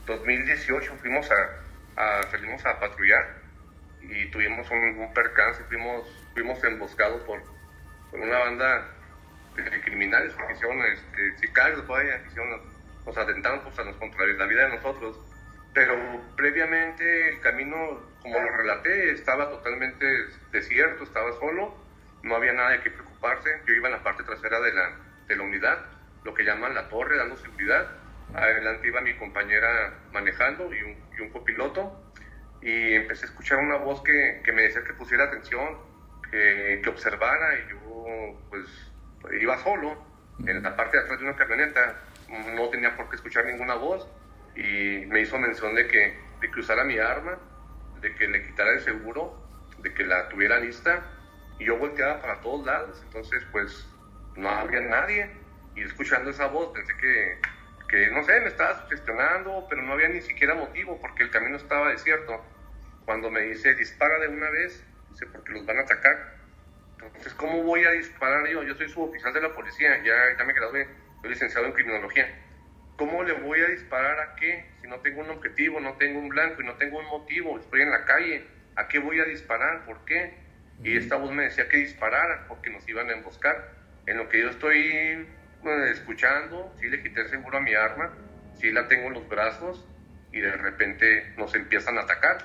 [0.07, 1.66] 2018 fuimos a,
[2.31, 3.37] salimos a patrullar
[4.03, 7.43] y tuvimos un, percance, fuimos, fuimos emboscados por,
[8.11, 8.89] por una banda
[9.57, 12.61] de criminales que hicieron, este, sicarios todavía, que hicieron,
[13.05, 15.19] nos atentaron pues, a contra la vida de nosotros.
[15.73, 15.95] Pero
[16.37, 20.07] previamente el camino, como lo relaté, estaba totalmente
[20.53, 21.75] desierto, estaba solo,
[22.23, 23.51] no había nada de qué preocuparse.
[23.67, 24.97] Yo iba en la parte trasera de la,
[25.29, 25.79] de la unidad,
[26.25, 27.87] lo que llaman la torre, dando seguridad
[28.37, 32.12] Adelante iba mi compañera manejando y un, y un copiloto
[32.61, 35.79] y empecé a escuchar una voz que, que me decía que pusiera atención,
[36.31, 38.92] que, que, observara y yo pues
[39.40, 39.96] iba solo
[40.46, 41.96] en la parte de atrás de una camioneta,
[42.55, 44.07] no tenía por qué escuchar ninguna voz
[44.55, 47.38] y me hizo mención de que, de que usara mi arma,
[48.01, 49.42] de que le quitara el seguro,
[49.79, 51.03] de que la tuviera lista
[51.59, 53.88] y yo volteaba para todos lados, entonces pues
[54.37, 55.31] no había nadie
[55.75, 57.38] y escuchando esa voz pensé que
[57.88, 61.57] que no sé, me estaba sugestionando, pero no había ni siquiera motivo porque el camino
[61.57, 62.44] estaba desierto.
[63.05, 66.37] Cuando me dice, dispara de una vez, dice, porque los van a atacar.
[67.01, 68.62] Entonces, ¿cómo voy a disparar yo?
[68.62, 70.88] Yo soy suboficial de la policía, ya, ya me gradué,
[71.20, 72.27] soy licenciado en criminología.
[72.96, 74.66] ¿Cómo le voy a disparar a qué?
[74.81, 77.83] Si no tengo un objetivo, no tengo un blanco y no tengo un motivo, estoy
[77.83, 79.85] en la calle, ¿a qué voy a disparar?
[79.85, 80.35] ¿Por qué?
[80.83, 83.70] Y esta voz me decía que disparara porque nos iban a emboscar.
[84.07, 85.27] En lo que yo estoy
[85.90, 88.12] escuchando, sí le quité el seguro a mi arma,
[88.55, 89.87] sí la tengo en los brazos
[90.33, 92.38] y de repente nos empiezan a atacar.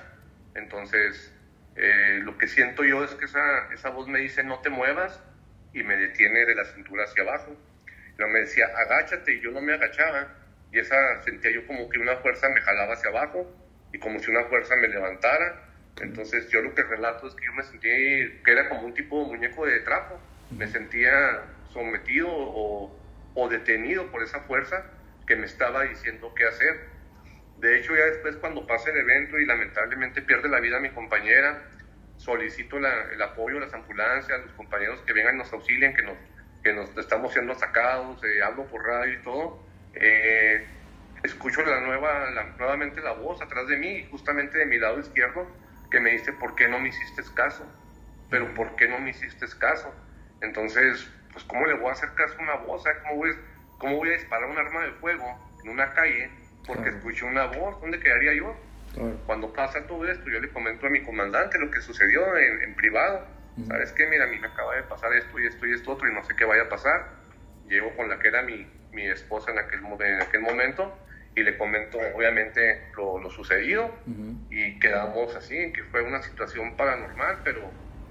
[0.54, 1.34] Entonces,
[1.76, 5.22] eh, lo que siento yo es que esa, esa voz me dice no te muevas
[5.72, 7.56] y me detiene de la cintura hacia abajo.
[8.16, 10.28] Pero me decía agáchate y yo no me agachaba
[10.70, 13.46] y esa sentía yo como que una fuerza me jalaba hacia abajo
[13.92, 15.68] y como si una fuerza me levantara.
[16.00, 19.22] Entonces yo lo que relato es que yo me sentí que era como un tipo
[19.22, 20.18] de muñeco de trapo.
[20.50, 23.01] Me sentía sometido o,
[23.34, 24.84] o detenido por esa fuerza
[25.26, 26.88] que me estaba diciendo qué hacer.
[27.58, 31.62] De hecho, ya después cuando pasa el evento y lamentablemente pierde la vida mi compañera,
[32.16, 36.16] solicito el apoyo de las ambulancias, los compañeros que vengan y nos auxilien, que nos,
[36.62, 39.66] que nos estamos siendo sacados, eh, hablo por radio y todo.
[39.94, 40.66] Eh,
[41.22, 45.46] escucho la nueva, nuevamente la voz atrás de mí, justamente de mi lado izquierdo,
[45.90, 47.64] que me dice, ¿por qué no me hiciste caso?
[48.30, 49.94] Pero ¿por qué no me hiciste caso?
[50.40, 52.84] Entonces, pues ¿cómo le voy a hacer caso a una voz?
[53.02, 53.30] ¿Cómo voy,
[53.78, 55.24] ¿Cómo voy a disparar un arma de fuego
[55.64, 56.30] en una calle
[56.66, 57.80] porque escuché una voz?
[57.80, 58.54] ¿Dónde quedaría yo?
[59.26, 63.26] Cuando pasa todo esto, yo le comento a mi comandante lo que sucedió en, privado.
[63.66, 64.06] ¿Sabes qué?
[64.06, 66.22] Mira, a mí me acaba de pasar esto y esto y esto otro y no
[66.24, 67.06] sé qué vaya a pasar.
[67.68, 70.94] Llego con la que era mi, mi esposa en aquel, en aquel momento
[71.34, 73.90] y le comento obviamente lo, lo sucedido
[74.50, 77.70] y quedamos así, que fue una situación paranormal, pero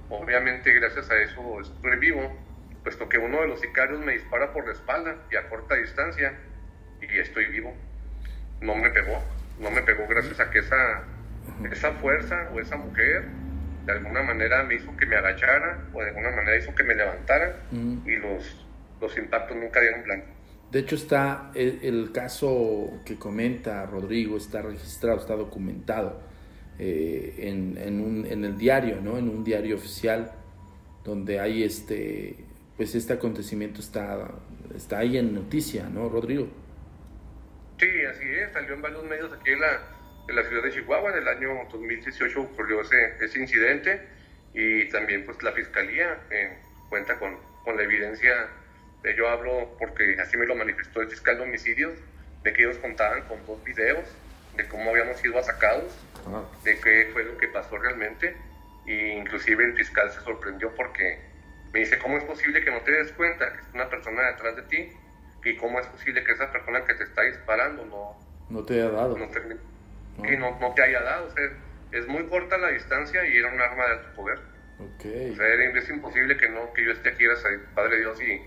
[0.09, 2.35] obviamente gracias a eso estoy vivo,
[2.83, 6.33] puesto que uno de los sicarios me dispara por la espalda y a corta distancia
[7.01, 7.73] y estoy vivo.
[8.61, 9.21] No me pegó,
[9.59, 11.03] no me pegó gracias a que esa,
[11.71, 13.25] esa fuerza o esa mujer
[13.85, 16.93] de alguna manera me hizo que me agachara o de alguna manera hizo que me
[16.93, 18.65] levantara y los,
[18.99, 20.27] los impactos nunca dieron blanco.
[20.71, 26.21] De hecho, está el, caso que comenta Rodrigo, está registrado, está documentado
[26.79, 29.17] eh, en, en, un, en, el diario, ¿no?
[29.17, 30.31] En un diario oficial,
[31.03, 32.37] donde hay este,
[32.81, 34.27] pues este acontecimiento está,
[34.75, 36.47] está ahí en noticia, ¿no, Rodrigo?
[37.79, 39.79] Sí, así es, salió en varios medios aquí en la,
[40.27, 44.01] en la ciudad de Chihuahua, en el año 2018 ocurrió ese, ese incidente
[44.55, 46.57] y también pues la fiscalía eh,
[46.89, 48.49] cuenta con, con la evidencia
[49.15, 51.93] yo hablo porque así me lo manifestó el fiscal de homicidios,
[52.41, 54.07] de que ellos contaban con dos videos
[54.57, 55.93] de cómo habíamos sido atacados,
[56.25, 56.43] ah.
[56.63, 58.35] de qué fue lo que pasó realmente.
[58.87, 61.29] E inclusive el fiscal se sorprendió porque
[61.73, 64.55] me dice, ¿cómo es posible que no te des cuenta que es una persona detrás
[64.55, 64.89] de ti?
[65.43, 68.89] ¿Y cómo es posible que esa persona que te está disparando no, no te haya
[68.89, 69.17] dado?
[69.17, 69.39] No te,
[70.37, 70.59] no.
[70.59, 71.27] no, te haya dado.
[71.27, 71.43] O sea,
[71.91, 74.39] es muy corta la distancia y era un arma de alto poder.
[74.95, 75.31] Okay.
[75.31, 77.25] O sea, es imposible que no que yo esté aquí,
[77.75, 78.41] Padre Dios, y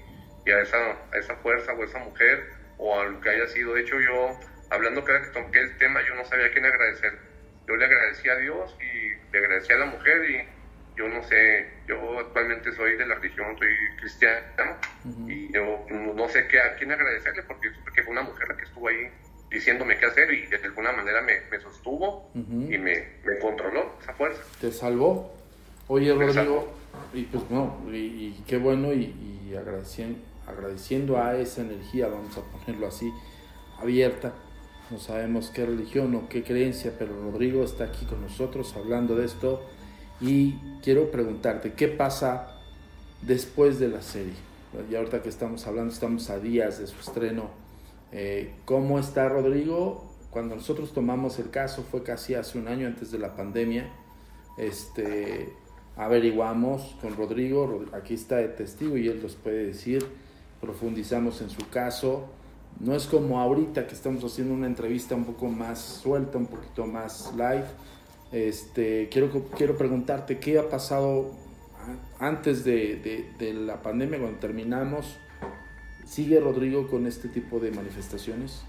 [0.46, 0.76] y a esa,
[1.12, 3.74] a esa fuerza o a esa mujer o a lo que haya sido.
[3.74, 4.38] De hecho, yo,
[4.70, 7.18] hablando cada que toqué el tema, yo no sabía a quién agradecer.
[7.66, 10.48] Yo le agradecí a Dios y le agradecí a la mujer y
[10.96, 14.76] yo no sé, yo actualmente soy de la religión, soy cristiano
[15.26, 18.64] y yo no sé qué, a quién agradecerle porque, porque fue una mujer la que
[18.64, 19.09] estuvo ahí
[19.50, 22.78] diciéndome qué hacer y de alguna manera me, me sostuvo y me,
[23.24, 24.42] me, controló esa fuerza.
[24.61, 25.35] ¿Te salvó?
[25.88, 26.72] Oye, Rodrigo,
[27.12, 32.42] y pues no, y, qué bueno y, y agradeciendo agradeciendo a esa energía, vamos a
[32.42, 33.12] ponerlo así,
[33.78, 34.33] abierta.
[34.90, 39.24] No sabemos qué religión o qué creencia, pero Rodrigo está aquí con nosotros hablando de
[39.24, 39.62] esto.
[40.26, 42.56] Y quiero preguntarte, ¿qué pasa
[43.20, 44.32] después de la serie?
[44.90, 47.50] Y ahorita que estamos hablando, estamos a días de su estreno.
[48.10, 50.10] Eh, ¿Cómo está Rodrigo?
[50.30, 53.92] Cuando nosotros tomamos el caso fue casi hace un año antes de la pandemia.
[54.56, 55.52] Este,
[55.94, 60.06] averiguamos con Rodrigo, aquí está el testigo y él nos puede decir
[60.58, 62.24] profundizamos en su caso.
[62.80, 66.87] No es como ahorita que estamos haciendo una entrevista un poco más suelta, un poquito
[66.87, 67.66] más live.
[68.34, 71.36] Este, quiero, quiero preguntarte qué ha pasado
[72.18, 75.20] antes de, la pandemia, cuando terminamos.
[76.04, 78.64] ¿Sigue Rodrigo con este tipo de manifestaciones?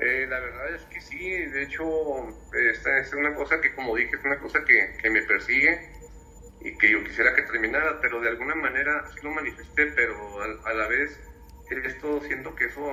[0.00, 1.84] Eh, la verdad es que sí, de hecho,
[2.72, 5.90] esta es una cosa que, como dije, es una cosa que, que me persigue
[6.60, 10.14] y que yo quisiera que terminara, pero de alguna manera sí lo manifesté, pero
[10.64, 11.18] a, la vez
[11.68, 12.84] esto siento que eso,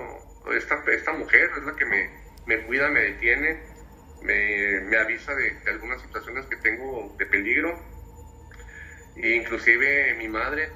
[0.58, 2.10] esta, esta mujer es la que me,
[2.48, 3.77] me cuida, me detiene,
[4.22, 7.82] me, me avisa de, algunas situaciones que tengo de peligro,
[9.16, 10.70] e inclusive mi madre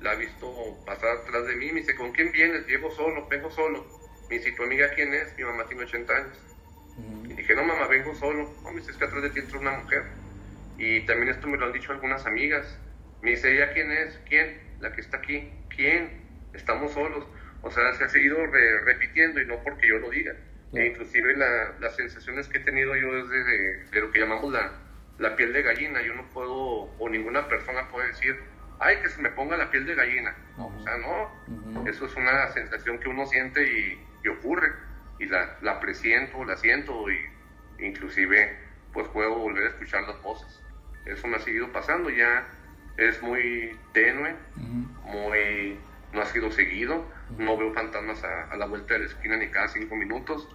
[0.00, 2.66] la ha visto pasar atrás de mí, me dice, ¿con quién vienes?
[2.66, 3.86] Llego solo, vengo solo.
[4.28, 5.36] Me dice, ¿tu amiga quién es?
[5.36, 6.38] Mi mamá tiene 80 años.
[7.24, 8.54] Y dije, no mamá, vengo solo.
[8.62, 10.04] No, me dice, es que atrás de ti entra una mujer.
[10.78, 12.78] Y también esto me lo han dicho algunas amigas.
[13.22, 14.18] Me dice, ¿ella quién es?
[14.28, 14.60] ¿Quién?
[14.80, 15.50] La que está aquí.
[15.74, 16.22] ¿Quién?
[16.52, 17.26] Estamos solos.
[17.62, 18.38] O sea, se ha seguido
[18.84, 20.34] repitiendo y no porque yo lo diga.
[20.72, 24.72] E inclusive las sensaciones que he tenido yo desde de, lo que llamamos la,
[25.18, 26.02] la, piel de gallina.
[26.02, 28.36] Yo no puedo, o ninguna persona puede decir,
[28.80, 30.36] ay, que se me ponga la piel de gallina.
[30.58, 31.86] O sea, no.
[31.88, 34.72] Eso es una sensación que uno siente y, y ocurre.
[35.18, 37.16] Y la, la presiento, la siento y
[37.78, 38.58] inclusive
[38.92, 40.62] pues puedo volver a escuchar las voces
[41.06, 42.44] eso me ha seguido pasando, ya
[42.96, 44.34] es muy tenue,
[45.04, 45.78] muy
[46.16, 47.04] no ha sido seguido,
[47.38, 50.48] no veo fantasmas a, la vuelta de la esquina ni cada cinco minutos,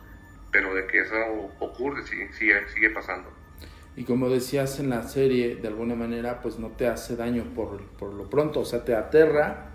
[0.52, 1.16] pero de que eso
[1.60, 3.30] ocurre, sí, sigue, sigue pasando.
[3.96, 7.82] Y como decías en la serie, de alguna manera, pues no te hace daño por,
[7.92, 9.72] por lo pronto, o sea, te aterra,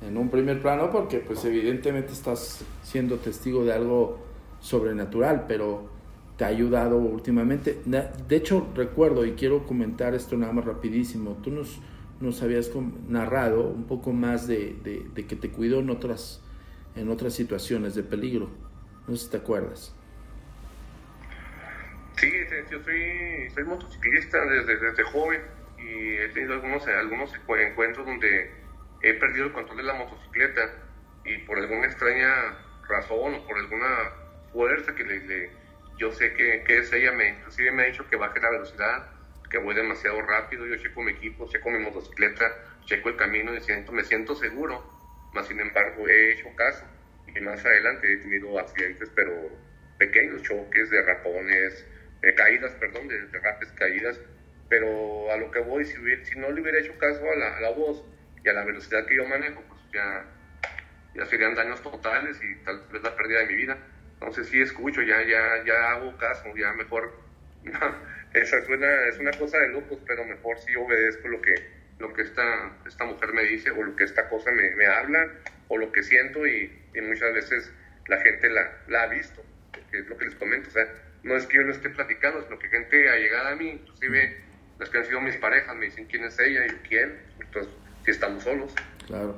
[0.00, 4.18] en un primer plano porque pues evidentemente estás siendo testigo de algo
[4.60, 5.88] sobrenatural, pero
[6.36, 7.80] te ha ayudado últimamente.
[7.84, 11.80] De hecho, recuerdo y quiero comentar esto nada más rapidísimo, tú nos,
[12.20, 12.70] nos habías
[13.06, 14.76] narrado un poco más de,
[15.14, 16.42] de, que te cuidó en otras,
[16.96, 18.50] en otras situaciones de peligro.
[19.06, 19.94] No sé si te acuerdas.
[22.16, 22.30] Sí,
[22.70, 25.40] yo soy, soy motociclista desde, desde joven
[25.78, 28.50] y he tenido algunos, algunos encuentros donde
[29.02, 30.72] he perdido el control de la motocicleta
[31.24, 32.58] y por alguna extraña
[32.88, 33.86] razón o por alguna
[34.52, 35.50] fuerza que le,
[35.98, 39.10] yo sé que, que, es ella, me, inclusive me ha dicho que baje la velocidad,
[39.50, 42.52] que voy demasiado rápido, yo checo mi equipo, checo mi motocicleta,
[42.84, 44.84] checo el camino y siento, me siento seguro,
[45.32, 46.84] más sin embargo he hecho caso
[47.26, 49.32] y más adelante he tenido accidentes pero
[49.98, 51.86] pequeños, choques, derrapones,
[52.22, 54.20] eh, caídas, perdón, de derrapes, caídas,
[54.68, 55.94] pero a lo que voy, si,
[56.24, 58.04] si no le hubiera hecho caso a la, a la voz,
[58.44, 60.24] y a la velocidad que yo manejo, pues ya,
[61.14, 63.78] ya serían daños totales y tal vez la pérdida de mi vida.
[64.14, 67.12] Entonces sí escucho, ya, ya, ya hago caso, ya mejor,
[68.34, 71.54] esa es una, es una cosa de locos, pero mejor sí obedezco lo que,
[71.98, 75.30] lo que esta, esta mujer me dice o lo que esta cosa me, me habla
[75.68, 77.72] o lo que siento y, y, muchas veces
[78.06, 79.42] la gente la, la ha visto,
[79.90, 80.86] que es lo que les comento, o sea,
[81.22, 84.36] no es que yo no esté platicando, sino que gente ha llegado a mí, inclusive
[84.78, 87.72] las que han sido mis parejas me dicen quién es ella y quién, entonces
[88.06, 88.72] estamos solos.
[89.06, 89.36] Claro.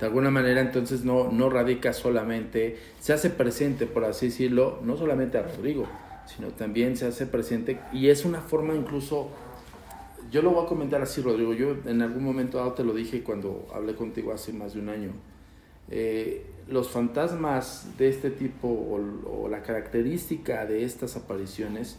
[0.00, 4.96] De alguna manera entonces no, no radica solamente, se hace presente, por así decirlo, no
[4.96, 5.88] solamente a Rodrigo,
[6.26, 9.28] sino también se hace presente y es una forma incluso,
[10.30, 13.22] yo lo voy a comentar así Rodrigo, yo en algún momento dado te lo dije
[13.22, 15.10] cuando hablé contigo hace más de un año,
[15.90, 21.96] eh, los fantasmas de este tipo o, o, la característica de estas apariciones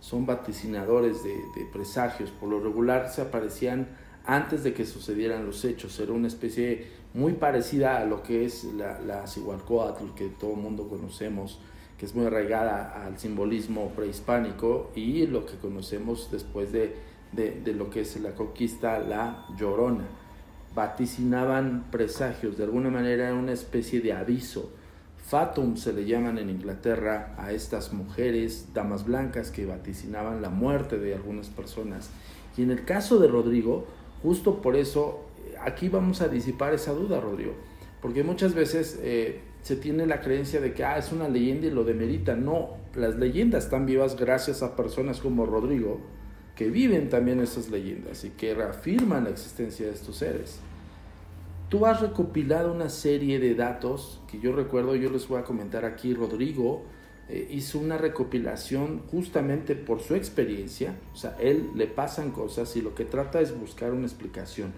[0.00, 3.88] son vaticinadores de, de presagios, por lo regular se aparecían
[4.26, 5.98] antes de que sucedieran los hechos.
[5.98, 9.24] Era una especie muy parecida a lo que es la, la
[10.16, 11.58] que todo el mundo conocemos,
[12.00, 16.96] que es muy arraigada al simbolismo prehispánico y lo que conocemos después de,
[17.32, 20.08] de, lo que es la conquista, la llorona.
[20.74, 24.72] Vaticinaban presagios, de alguna manera era una especie de aviso.
[25.18, 30.98] Fatum se le llaman en Inglaterra a estas mujeres, damas blancas, que vaticinaban la muerte
[30.98, 32.10] de algunas personas.
[32.56, 33.86] Y en el caso de Rodrigo,
[34.22, 35.24] Justo por eso,
[35.60, 37.54] aquí vamos a disipar esa duda, Rodrigo,
[38.02, 41.70] porque muchas veces eh, se tiene la creencia de que ah, es una leyenda y
[41.70, 42.34] lo demerita.
[42.34, 46.00] No, las leyendas están vivas gracias a personas como Rodrigo,
[46.56, 50.60] que viven también esas leyendas y que reafirman la existencia de estos seres.
[51.68, 55.84] Tú has recopilado una serie de datos que yo recuerdo, yo les voy a comentar
[55.84, 56.82] aquí, Rodrigo
[57.28, 62.82] eh, hizo una recopilación justamente por su experiencia, o sea, él le pasan cosas y
[62.82, 64.72] lo que trata es buscar una explicación.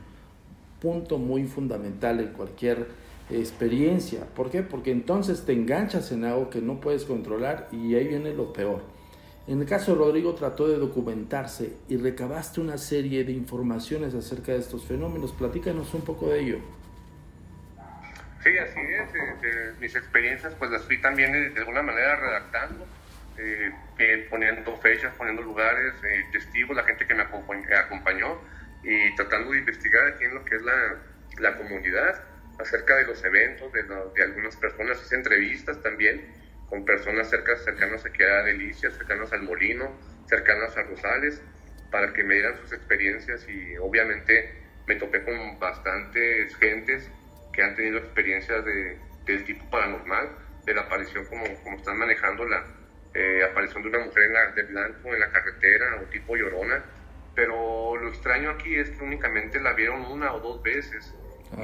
[0.81, 2.89] Punto muy fundamental en cualquier
[3.31, 4.27] experiencia.
[4.35, 4.63] ¿Por qué?
[4.63, 8.83] Porque entonces te enganchas en algo que no puedes controlar y ahí viene lo peor.
[9.49, 14.53] En el caso de Rodrigo trató de documentarse y recabaste una serie de informaciones acerca
[14.53, 15.33] de estos fenómenos.
[15.33, 16.59] Platícanos un poco de ello.
[18.43, 19.15] Sí, así es.
[19.15, 22.87] Eh, mis experiencias pues las fui también eh, de alguna manera redactando,
[23.39, 23.73] eh,
[24.31, 25.95] poniendo fechas, poniendo lugares,
[26.33, 28.39] testigos, la gente que me acompañó
[28.85, 30.97] y tratando de investigar aquí en lo que es la,
[31.39, 32.32] la comunidad
[32.63, 36.33] acerca de los eventos, de, de, algunas personas, hice entrevistas también
[36.69, 39.95] con personas cerca, cercanas aquí a Delicia, cercanas al Molino,
[40.27, 41.43] cercanas a Rosales,
[41.91, 44.55] para que me dieran sus experiencias y obviamente
[44.87, 47.11] me topé con bastantes gentes
[47.53, 50.31] que han tenido experiencias de, del tipo paranormal,
[50.65, 52.65] de la aparición como, como están manejando la
[53.15, 56.83] eh, aparición de una mujer en la, de blanco en la carretera o tipo llorona.
[57.35, 61.15] Pero lo extraño aquí es que únicamente la vieron una o dos veces.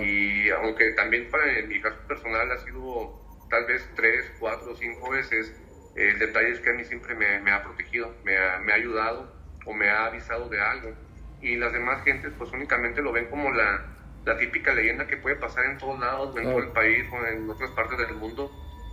[0.00, 3.18] Y aunque también para mi caso personal ha sido
[3.48, 5.54] tal vez tres, cuatro, cinco veces,
[5.94, 8.76] el detalle es que a mí siempre me, me ha protegido, me ha, me ha,
[8.76, 9.32] ayudado
[9.64, 10.92] o me ha avisado de algo.
[11.40, 13.84] Y las demás gentes pues únicamente lo ven como la,
[14.24, 17.48] la típica leyenda que puede pasar en todos lados, en todo el país o en
[17.48, 18.50] otras partes del mundo,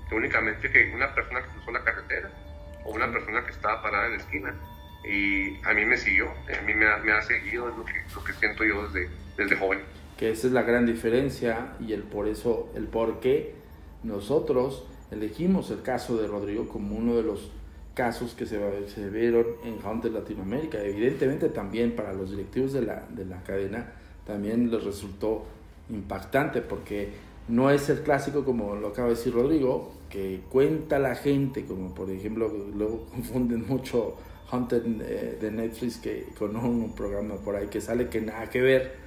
[0.07, 2.31] que únicamente que una persona que cruzó la carretera
[2.85, 4.55] o una persona que estaba parada en la esquina.
[5.03, 7.93] Y a mí me siguió, a mí me ha, me ha seguido, es lo que,
[8.15, 9.81] lo que siento yo desde, desde joven.
[10.18, 13.55] Que esa es la gran diferencia y el por eso, el por qué
[14.03, 17.51] nosotros elegimos el caso de Rodrigo como uno de los
[17.93, 20.82] casos que se, se vieron en Hunter Latinoamérica.
[20.84, 23.93] Evidentemente también para los directivos de la, de la cadena
[24.26, 25.45] también les resultó
[25.89, 27.09] impactante porque
[27.47, 31.93] no es el clásico como lo acaba de decir Rodrigo, que cuenta la gente, como
[31.93, 34.16] por ejemplo, luego confunden mucho
[34.51, 38.61] Hunter eh, de Netflix que con un programa por ahí que sale que nada que
[38.61, 39.04] ver,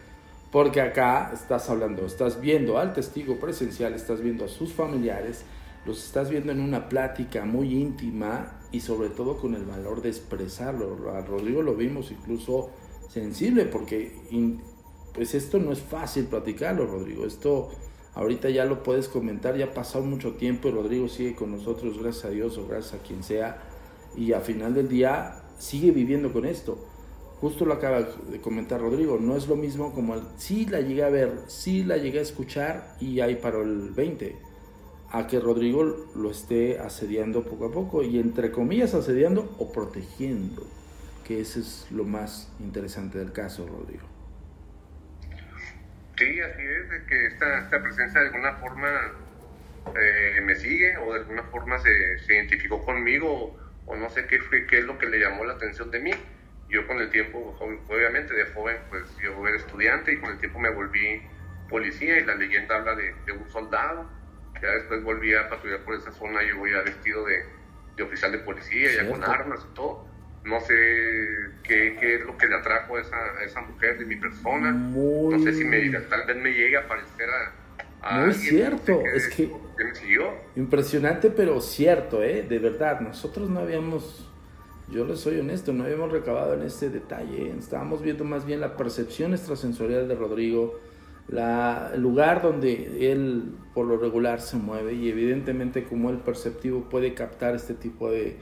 [0.51, 5.44] Porque acá estás hablando, estás viendo al testigo presencial, estás viendo a sus familiares,
[5.84, 10.09] los estás viendo en una plática muy íntima y sobre todo con el valor de
[10.09, 11.11] expresarlo.
[11.12, 12.70] A Rodrigo lo vimos incluso
[13.09, 14.12] sensible porque
[15.14, 17.26] pues esto no es fácil platicarlo, Rodrigo.
[17.26, 17.70] Esto
[18.14, 21.99] ahorita ya lo puedes comentar, ya ha pasado mucho tiempo y Rodrigo sigue con nosotros,
[21.99, 23.62] gracias a Dios o gracias a quien sea.
[24.16, 26.78] Y al final del día sigue viviendo con esto.
[27.41, 31.05] Justo lo acaba de comentar Rodrigo, no es lo mismo como el sí la llegué
[31.05, 34.36] a ver, sí la llegué a escuchar y ahí paró el 20,
[35.12, 35.84] a que Rodrigo
[36.16, 40.66] lo esté asediando poco a poco y entre comillas asediando o protegiendo,
[41.24, 44.05] que ese es lo más interesante del caso, Rodrigo.
[46.16, 48.89] Sí, así es, de que esta, esta presencia de alguna forma
[49.97, 54.41] eh, me sigue o de alguna forma se, se identificó conmigo o no sé qué,
[54.41, 56.11] fue, qué es lo que le llamó la atención de mí.
[56.69, 57.57] Yo con el tiempo,
[57.89, 61.23] obviamente de joven, pues yo era estudiante y con el tiempo me volví
[61.69, 64.11] policía y la leyenda habla de, un soldado.
[64.61, 67.45] Ya después volví a patrullar por esa zona, yo voy a vestido de,
[67.97, 70.07] de oficial de policía, ya con armas y todo.
[70.45, 70.75] No sé
[71.62, 74.73] qué, qué, es lo que le atrajo a esa, a esa mujer de mi persona.
[74.73, 77.53] No sé si me, tal vez me llegue a parecer a,
[78.03, 79.51] muy es cierto, es que
[80.57, 82.45] impresionante pero cierto, ¿eh?
[82.49, 84.28] De verdad, nosotros no habíamos,
[84.91, 88.76] yo les soy honesto, no habíamos recabado en este detalle, estábamos viendo más bien la
[88.76, 90.78] percepción extrasensorial de Rodrigo,
[91.28, 96.89] la, el lugar donde él por lo regular se mueve y evidentemente como el perceptivo
[96.89, 98.36] puede captar este tipo de,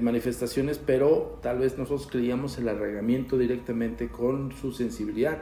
[0.00, 5.38] manifestaciones, pero tal vez nosotros creíamos el arraigamiento directamente con su sensibilidad.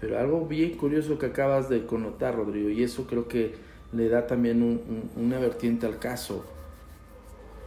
[0.00, 3.56] Pero algo bien curioso que acabas de connotar, Rodrigo, y eso creo que
[3.92, 4.80] le da también
[5.16, 6.44] una vertiente al caso,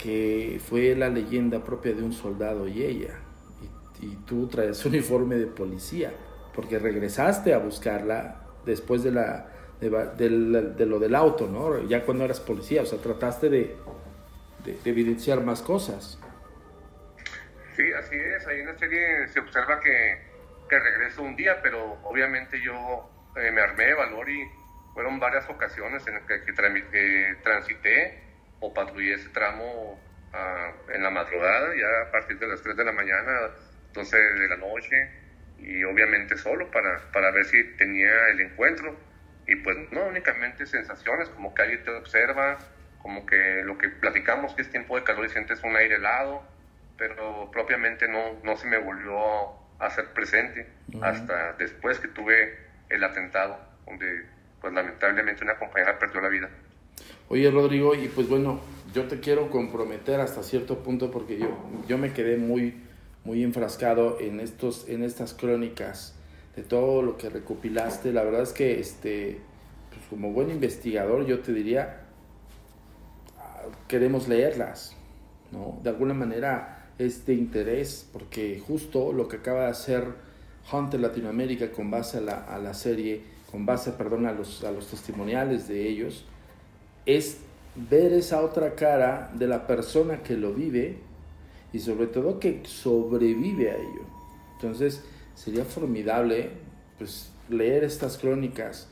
[0.03, 3.15] que fue la leyenda propia de un soldado y ella,
[4.01, 6.11] y, tú traes uniforme de policía,
[6.53, 9.47] porque regresaste a buscarla después de, la,
[9.79, 11.87] de, lo del auto, ¿no?
[11.87, 13.75] Ya cuando eras policía, o sea, trataste de,
[14.65, 16.19] de evidenciar más cosas.
[17.75, 20.33] Sí, así es, ahí en la serie se observa que
[20.79, 24.43] regreso un día, pero obviamente yo eh, me armé de valor y
[24.93, 26.53] fueron varias ocasiones en las que,
[27.43, 28.21] transité
[28.63, 29.99] o patrullé ese tramo
[30.31, 33.51] ah, en la madrugada, ya a partir de las 3 de la mañana,
[33.93, 34.95] 12 de la noche,
[35.59, 38.97] y obviamente solo para, para ver si tenía el encuentro.
[39.47, 42.57] Y pues no únicamente sensaciones, como que alguien te observa,
[42.99, 46.47] como que lo que platicamos que es tiempo de calor y sientes un aire helado,
[46.97, 49.17] pero propiamente no, no se me volvió
[49.79, 50.69] a ser presente
[51.01, 52.57] hasta después que tuve
[52.87, 54.25] el atentado, donde
[54.61, 56.49] pues lamentablemente una compañera perdió la vida.
[57.33, 58.59] Oye Rodrigo, y pues bueno,
[58.93, 61.47] yo te quiero comprometer hasta cierto punto porque yo,
[61.87, 62.75] yo me quedé muy,
[63.25, 66.13] muy enfrascado en, estos, en estas crónicas
[66.55, 68.13] de todo lo que recopilaste.
[68.13, 69.41] La verdad es que este,
[69.89, 72.01] pues como buen investigador yo te diría,
[73.87, 74.95] queremos leerlas,
[75.51, 75.79] ¿no?
[75.81, 80.05] De alguna manera este interés, porque justo lo que acaba de hacer
[80.71, 84.71] Hunter Latinoamérica con base a la, a la serie, con base, perdón, a los, a
[84.71, 86.27] los testimoniales de ellos,
[87.05, 87.37] es
[87.75, 90.97] ver esa otra cara de la persona que lo vive
[91.71, 94.05] y sobre todo que sobrevive a ello.
[94.55, 95.03] Entonces
[95.35, 96.51] sería formidable
[96.97, 98.87] pues, leer estas crónicas.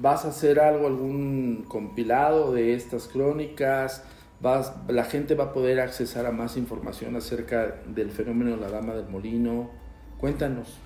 [0.00, 4.02] ¿Vas a hacer algo, algún compilado de estas crónicas?
[4.88, 8.94] la gente va a poder accesar a más información acerca del fenómeno de la dama
[8.94, 9.70] del molino.
[10.18, 10.78] Cuéntanos.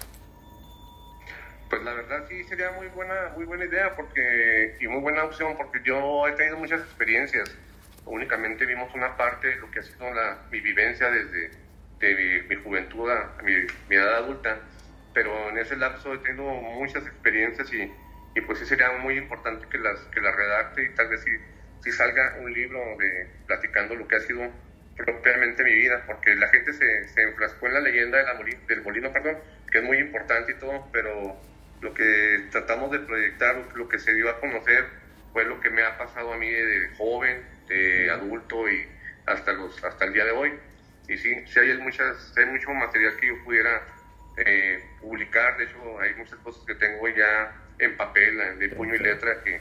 [1.69, 5.57] Pues la verdad sí sería muy buena, muy buena idea porque, y muy buena opción
[5.57, 7.55] porque yo he tenido muchas experiencias.
[8.07, 11.51] Únicamente vimos una parte de lo que ha sido la, mi vivencia desde
[12.01, 13.53] de mi, juventud a mi,
[13.89, 14.61] mi, edad adulta,
[15.12, 17.93] pero en ese lapso he tenido muchas experiencias y,
[18.35, 21.31] y pues sí sería muy importante que las, que las redacte y tal vez sí
[21.83, 24.51] si salga un libro de platicando lo que ha sido
[24.97, 28.19] propiamente mi vida, porque la gente se, se enfrascó en la leyenda
[28.66, 29.39] del molino, perdón,
[29.71, 31.41] que es muy importante y todo, pero
[31.81, 34.87] lo que tratamos de proyectar, lo que se dio a conocer,
[35.33, 38.87] fue lo que me ha pasado a mí de joven, de adulto y
[39.26, 40.53] hasta, los, hasta el día de hoy.
[41.09, 43.83] Y sí, sí hay, muchas, hay mucho material que yo pudiera
[44.37, 48.99] eh, publicar, de hecho hay muchas cosas que tengo ya en papel, de puño y
[48.99, 49.61] letra, que,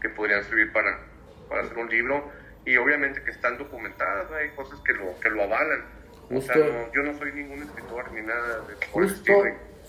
[0.00, 1.00] que podrían servir para,
[1.48, 2.30] para hacer un libro.
[2.64, 5.84] Y obviamente que están documentadas, hay cosas que lo, que lo avalan.
[6.30, 6.56] o sea,
[6.92, 9.44] yo no soy ningún escritor ni nada de justo,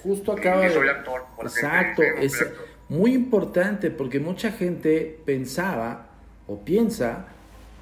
[0.07, 0.73] justo acaba de...
[0.73, 1.21] soy actor.
[1.41, 2.45] Exacto, es
[2.89, 6.07] muy importante porque mucha gente pensaba
[6.47, 7.27] o piensa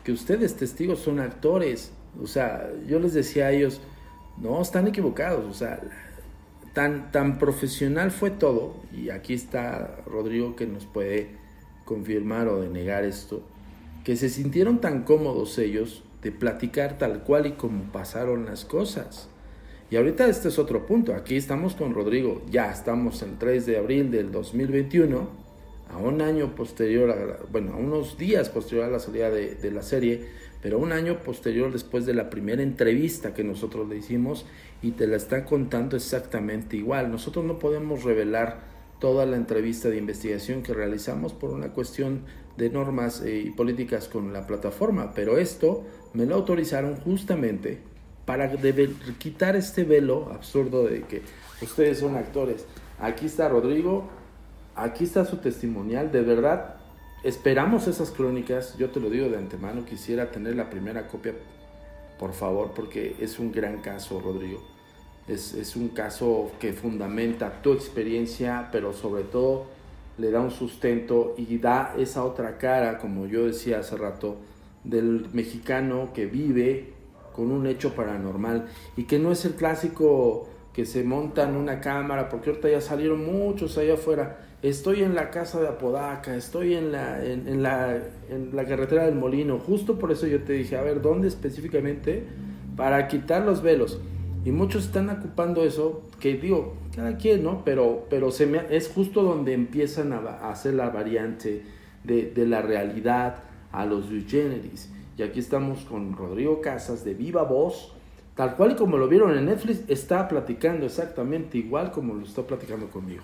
[0.04, 1.92] que ustedes testigos son actores.
[2.22, 3.82] O sea, yo les decía a ellos,
[4.38, 5.46] no, están equivocados.
[5.46, 5.80] O sea,
[6.74, 11.30] tan, tan profesional fue todo, y aquí está Rodrigo que nos puede
[11.86, 13.42] confirmar o denegar esto,
[14.04, 19.30] que se sintieron tan cómodos ellos de platicar tal cual y como pasaron las cosas.
[19.90, 23.78] Y ahorita este es otro punto, aquí estamos con Rodrigo, ya estamos el 3 de
[23.78, 25.30] abril del 2021,
[25.92, 29.72] a un año posterior, a, bueno, a unos días posterior a la salida de, de
[29.72, 30.26] la serie,
[30.64, 34.48] pero un año posterior después de la primera entrevista que nosotros le hicimos
[34.82, 37.12] y te la está contando exactamente igual.
[37.12, 38.62] Nosotros no podemos revelar
[39.00, 42.22] toda la entrevista de investigación que realizamos por una cuestión
[42.58, 45.84] de normas eh, y políticas con la plataforma, pero esto
[46.14, 47.95] me lo autorizaron justamente
[48.26, 48.52] para
[49.20, 51.22] quitar este velo absurdo de que
[51.62, 52.66] ustedes son actores.
[53.00, 54.10] Aquí está Rodrigo,
[54.76, 56.76] aquí está su testimonial, de verdad
[57.26, 61.34] esperamos esas crónicas, yo te lo digo de antemano, quisiera tener la primera copia,
[62.20, 64.64] por favor, porque es un gran caso, Rodrigo.
[65.28, 69.66] Es, un caso que fundamenta tu experiencia, pero sobre todo
[70.20, 74.38] le da un sustento y da esa otra cara, como yo decía hace rato,
[74.84, 76.94] del mexicano que vive
[77.36, 81.80] con un hecho paranormal y que no es el clásico que se monta en una
[81.80, 84.38] cámara, porque ahorita ya salieron muchos allá afuera
[84.70, 87.98] estoy en la casa de Apodaca, estoy en la, en, la,
[88.30, 89.60] en la carretera del Molino.
[89.60, 92.24] Justo por eso yo te dije, a ver, ¿dónde específicamente?
[92.76, 94.00] Para quitar los velos.
[94.44, 97.64] Y muchos están ocupando eso, que digo, cada quien, ¿no?
[97.64, 101.64] Pero, pero se me, es justo donde empiezan a, hacer la variante
[102.04, 104.92] de, de, la realidad a los generis.
[105.18, 107.96] Y aquí estamos con Rodrigo Casas de Viva Voz,
[108.36, 112.44] tal cual y como lo vieron en Netflix, está platicando exactamente igual como lo está
[112.44, 113.24] platicando conmigo.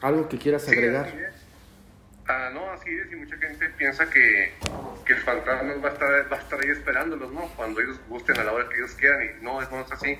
[0.00, 1.12] ¿Algo que quieras agregar?
[2.28, 4.52] ah, no, así es, y mucha gente piensa que,
[5.04, 7.48] que el fantasma va a, estar, va a estar ahí esperándolos, ¿no?
[7.56, 10.12] Cuando ellos gusten a la hora que ellos quieran, y no, no es así.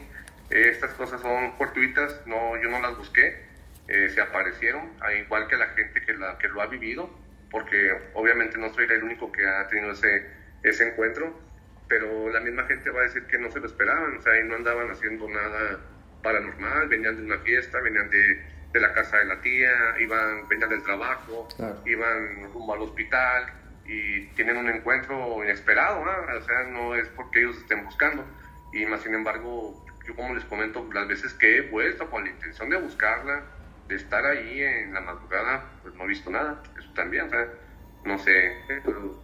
[0.50, 3.44] Eh, estas cosas son fortuitas, no, yo no las busqué,
[3.86, 4.90] eh, se aparecieron,
[5.24, 7.08] igual que la gente que, la, que lo ha vivido,
[7.50, 10.26] porque obviamente no soy el único que ha tenido ese,
[10.62, 11.38] ese encuentro,
[11.88, 14.44] pero la misma gente va a decir que no se lo esperaban, o sea, y
[14.44, 15.80] no andaban haciendo nada
[16.22, 20.70] paranormal, venían de una fiesta, venían de de la casa de la tía, iban, venían
[20.70, 21.48] del trabajo,
[21.84, 23.52] iban rumbo al hospital
[23.84, 26.38] y tienen un encuentro inesperado, ¿no?
[26.38, 28.24] o sea, no es porque ellos estén buscando.
[28.72, 32.30] Y más sin embargo, yo como les comento, las veces que he vuelto con la
[32.30, 33.42] intención de buscarla,
[33.88, 36.62] de estar ahí en la madrugada, pues no he visto nada.
[36.94, 37.46] También, o sea,
[38.04, 39.20] no sé, no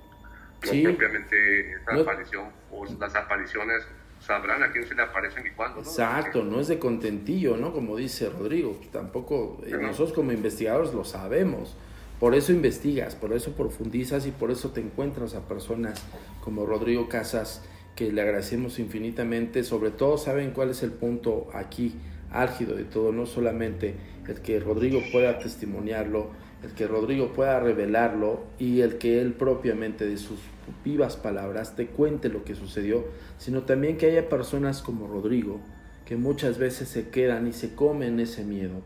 [0.61, 3.87] propiamente esa aparición o las apariciones
[4.21, 5.83] sabrán a quién se le aparecen y cuándo.
[5.83, 5.83] ¿no?
[5.83, 7.73] Exacto, no es de contentillo, ¿no?
[7.73, 11.77] Como dice Rodrigo, tampoco eh, nosotros como investigadores lo sabemos.
[12.19, 16.03] Por eso investigas, por eso profundizas y por eso te encuentras a personas
[16.43, 17.63] como Rodrigo Casas,
[17.95, 19.63] que le agradecemos infinitamente.
[19.65, 21.95] Sobre todo saben cuál es el punto aquí
[22.31, 23.95] álgido de todo, no solamente
[24.27, 26.31] el que Rodrigo pueda testimoniarlo,
[26.63, 30.39] el que Rodrigo pueda revelarlo y el que él propiamente de sus
[30.85, 33.05] vivas palabras te cuente lo que sucedió,
[33.39, 35.61] sino también que haya personas como Rodrigo
[36.07, 38.83] que muchas veces se quedan y se comen ese miedo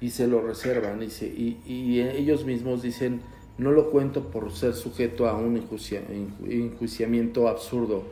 [0.00, 3.20] y se lo reservan y, se, y, ellos mismos dicen
[3.58, 5.62] no lo cuento por ser sujeto a un
[6.48, 8.04] enjuiciamiento absurdo.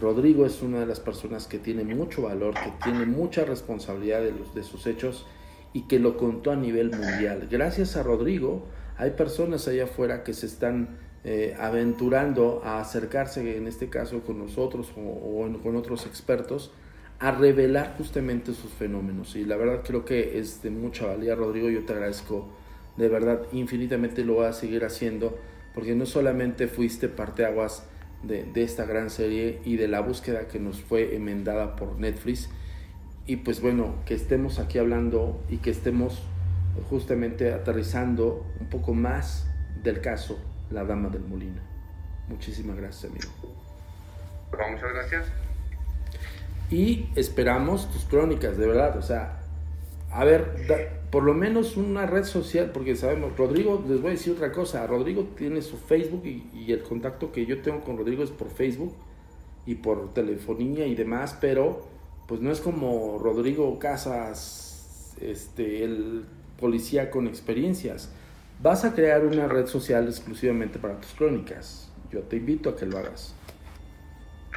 [0.00, 4.30] Rodrigo es una de las personas que tiene mucho valor, que tiene mucha responsabilidad de,
[4.30, 5.26] los, de sus hechos
[5.74, 7.46] y que lo contó a nivel mundial.
[7.50, 8.64] Gracias a Rodrigo
[8.96, 14.38] hay personas allá afuera que se están eh, aventurando a acercarse, en este caso con
[14.38, 16.70] nosotros o, con otros expertos,
[17.18, 19.34] a revelar justamente sus fenómenos.
[19.36, 22.48] Y la verdad creo que es de mucha valía, Rodrigo, yo te agradezco
[22.96, 25.36] de verdad infinitamente, lo voy a seguir haciendo,
[25.74, 27.84] porque no solamente fuiste parteaguas
[28.22, 32.48] de, de esta gran serie y de la búsqueda que nos fue enmendada por Netflix,
[33.26, 36.22] y pues bueno, que estemos aquí hablando y que estemos
[36.90, 39.46] justamente aterrizando un poco más
[39.82, 40.38] del caso
[40.70, 41.60] La Dama del Molino.
[42.28, 43.28] Muchísimas gracias, amigo.
[44.50, 45.26] muchas gracias.
[46.70, 48.96] Y esperamos tus crónicas, de verdad.
[48.98, 49.40] O sea,
[50.10, 54.34] a ver, por lo menos una red social, porque sabemos, Rodrigo, les voy a decir
[54.34, 54.86] otra cosa.
[54.86, 58.50] Rodrigo tiene su Facebook y, y el contacto que yo tengo con Rodrigo es por
[58.50, 58.94] Facebook
[59.64, 61.93] y por telefonía y demás, pero
[62.26, 66.24] pues no es como Rodrigo Casas, este, el
[66.58, 68.10] policía con experiencias.
[68.60, 71.90] Vas a crear una red social exclusivamente para tus crónicas.
[72.10, 73.34] Yo te invito a que lo hagas.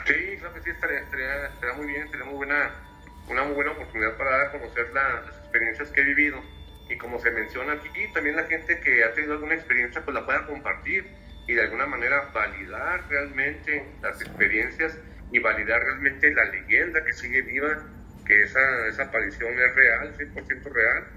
[0.05, 2.71] Sí, creo que sí, estaría, muy bien, sería muy buena,
[3.29, 6.37] una muy buena oportunidad para dar a conocer las experiencias que he vivido.
[6.89, 10.25] Y como se menciona aquí, también la gente que ha tenido alguna experiencia, pues la
[10.25, 11.05] pueda compartir
[11.47, 14.97] y de alguna manera validar realmente las experiencias
[15.31, 17.83] y validar realmente la leyenda que sigue viva
[18.25, 21.07] que esa, esa aparición es real, 100% real.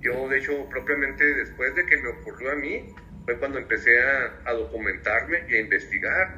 [0.00, 2.94] Yo, de hecho, propiamente después de que me ocurrió a mí,
[3.24, 6.36] fue cuando empecé a, documentarme y a investigar.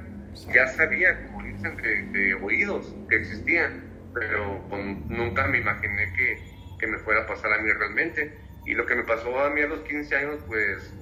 [0.53, 1.77] Ya sabía, como dicen,
[2.13, 3.83] de, oídos que existían,
[4.15, 4.67] pero
[5.09, 6.39] nunca me imaginé que,
[6.79, 8.39] que me fuera a pasar a mí realmente.
[8.65, 10.93] Y lo que me pasó a mí a los 15 años, pues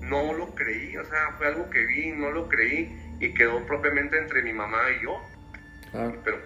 [0.00, 4.16] no lo creí, o sea, fue algo que vi, no lo creí y quedó propiamente
[4.18, 5.20] entre mi mamá y yo.
[6.24, 6.38] Pero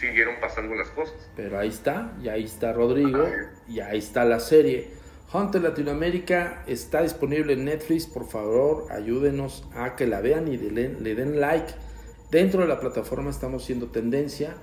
[0.00, 1.14] siguieron pasando las cosas.
[1.36, 3.24] Pero ahí está, y ahí está Rodrigo,
[3.68, 4.90] y ahí está la serie.
[5.32, 10.88] Hunter Latinoamérica está disponible en Netflix, por favor ayúdenos a que la vean y le,
[10.90, 11.72] le den like.
[12.30, 14.54] Dentro de la plataforma estamos siendo tendencia,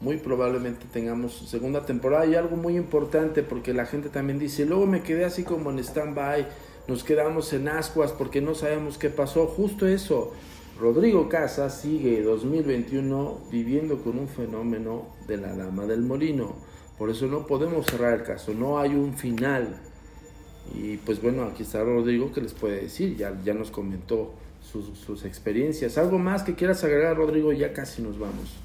[0.00, 4.86] muy probablemente tengamos segunda temporada y algo muy importante porque la gente también dice, luego
[4.86, 6.46] me quedé así como en stand-by,
[6.86, 10.34] nos quedamos en ascuas porque no sabemos qué pasó, justo eso,
[10.80, 16.54] Rodrigo Casas sigue 2021 viviendo con un fenómeno de la Dama del Molino.
[16.96, 19.76] Por eso no podemos cerrar el caso, no hay un final.
[20.72, 25.24] Y pues bueno, aquí está Rodrigo que les puede decir, ya, ya nos comentó sus,
[25.24, 25.98] experiencias.
[25.98, 27.52] ¿Algo más que quieras agregar, Rodrigo?
[27.52, 28.62] Ya casi nos vamos.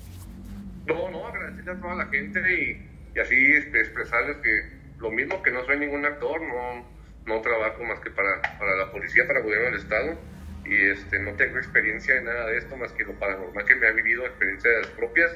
[0.85, 3.35] No, no, agradecerle a toda la gente y, así
[3.73, 6.85] expresarles que lo mismo que no soy ningún actor, no,
[7.25, 10.32] no trabajo más que para, para la policía, para el gobierno del Estado
[10.65, 13.87] y este, no tengo experiencia en nada de esto más que lo paranormal que me
[13.87, 15.31] ha vivido, experiencias propias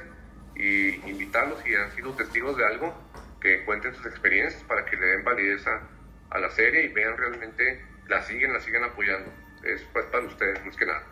[0.55, 2.93] y invitarlos y han sido testigos de algo
[3.41, 7.81] que cuenten sus experiencias para que le den validez a, la serie y vean realmente,
[8.07, 9.31] la siguen, la siguen apoyando.
[9.63, 11.03] Es pues para ustedes, más que nada.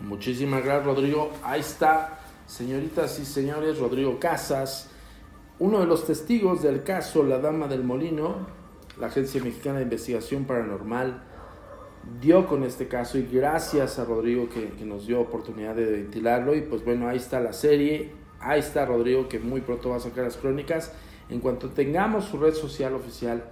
[0.00, 1.32] Muchísimas gracias, Rodrigo.
[1.42, 4.90] Ahí está, señoritas y señores, Rodrigo Casas,
[5.58, 8.48] uno de los testigos del caso La Dama del Molino,
[8.98, 11.22] la Agencia Mexicana de Investigación Paranormal
[12.20, 16.62] dio con este caso y gracias a Rodrigo que, nos dio oportunidad de ventilarlo y
[16.62, 20.24] pues bueno, ahí está la serie, ahí está Rodrigo que muy pronto va a sacar
[20.24, 20.92] las crónicas.
[21.28, 23.44] En cuanto tengamos su red social oficial,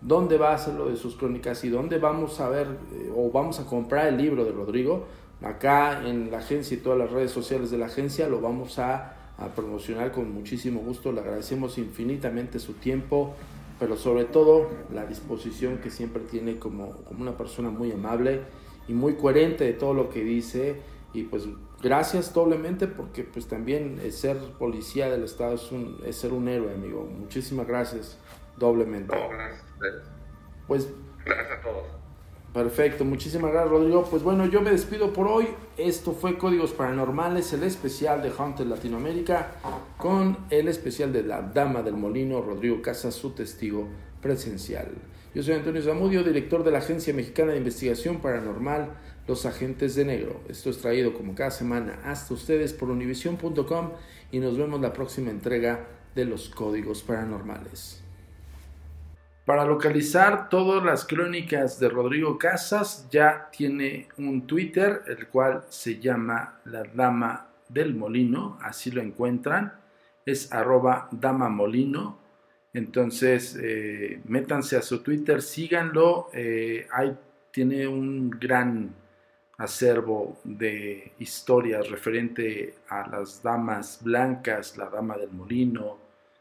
[0.00, 3.30] dónde va a ser lo de sus crónicas y dónde vamos a ver eh, o
[3.30, 5.06] vamos a comprar el libro de Rodrigo,
[5.42, 9.16] acá en la agencia y todas las redes sociales de la agencia lo vamos a
[9.56, 11.10] promocionar con muchísimo gusto.
[11.10, 13.34] Le agradecemos infinitamente su tiempo,
[13.78, 18.42] pero sobre todo la disposición que siempre tiene como, como una persona muy amable
[18.88, 20.80] y muy coherente de todo lo que dice.
[21.12, 21.44] Y pues
[21.82, 26.72] gracias doblemente porque pues también ser policía del estado es, un, es ser un héroe
[26.72, 27.04] amigo.
[27.04, 28.18] Muchísimas gracias
[28.56, 29.14] doblemente.
[30.66, 30.88] Pues
[31.24, 32.03] gracias a todos
[32.54, 34.04] Perfecto, muchísimas gracias Rodrigo.
[34.08, 35.48] Pues bueno, yo me despido por hoy.
[35.76, 39.56] Esto fue Códigos Paranormales, el especial de Hunter Latinoamérica,
[39.96, 43.88] con el especial de la Dama del Molino, Rodrigo Casas, su testigo
[44.22, 44.86] presencial.
[45.34, 50.04] Yo soy Antonio Zamudio, director de la Agencia Mexicana de Investigación Paranormal, Los Agentes de
[50.04, 50.40] Negro.
[50.48, 53.90] Esto es traído como cada semana hasta ustedes por univision.com
[54.30, 58.03] y nos vemos la próxima entrega de los Códigos Paranormales.
[59.44, 66.00] Para localizar todas las crónicas de Rodrigo Casas ya tiene un Twitter, el cual se
[66.00, 69.74] llama La Dama del Molino, así lo encuentran,
[70.24, 72.18] es arroba Dama Molino.
[72.72, 77.14] Entonces, eh, métanse a su Twitter, síganlo, eh, ahí
[77.50, 78.94] tiene un gran
[79.58, 85.98] acervo de historias referente a las damas blancas, la dama del molino,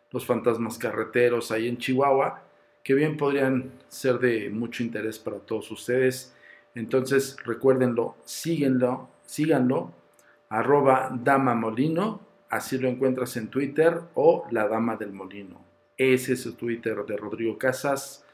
[0.10, 2.43] los fantasmas carreteros ahí en Chihuahua
[2.84, 6.34] que bien podrían ser de mucho interés para todos ustedes.
[6.76, 9.94] Entonces recuérdenlo, síguenlo, síganlo,
[10.50, 12.20] arroba Dama Molino,
[12.50, 15.64] así lo encuentras en Twitter, o La Dama del Molino.
[15.98, 18.26] Ese es su Twitter de Rodrigo Casas.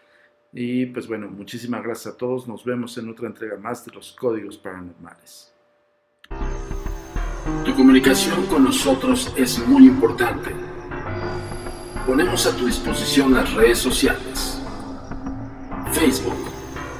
[0.51, 2.47] Y pues bueno, muchísimas gracias a todos.
[2.47, 5.53] Nos vemos en otra entrega más de los códigos paranormales.
[7.65, 10.68] Tu comunicación con nosotros es muy importante
[12.05, 14.61] ponemos a tu disposición las redes sociales.
[15.91, 16.37] Facebook,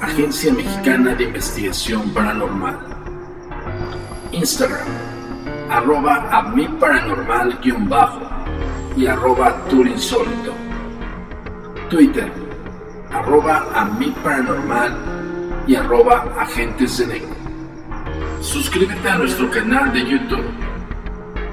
[0.02, 2.80] Agencia Mexicana de Investigación Paranormal.
[4.32, 4.88] Instagram,
[5.70, 8.22] arroba a mi paranormal-bajo
[8.96, 9.56] y arroba.
[11.90, 12.32] Twitter,
[13.12, 13.90] arroba a
[14.24, 14.98] paranormal
[15.66, 17.36] y arroba agentes de negro.
[18.42, 20.46] Suscríbete a nuestro canal de YouTube,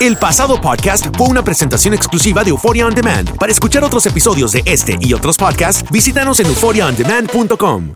[0.02, 3.38] El pasado podcast fue una presentación exclusiva de Euphoria On Demand.
[3.38, 7.96] Para escuchar otros episodios de este y otros podcasts, visítanos en euphoriaondemand.com.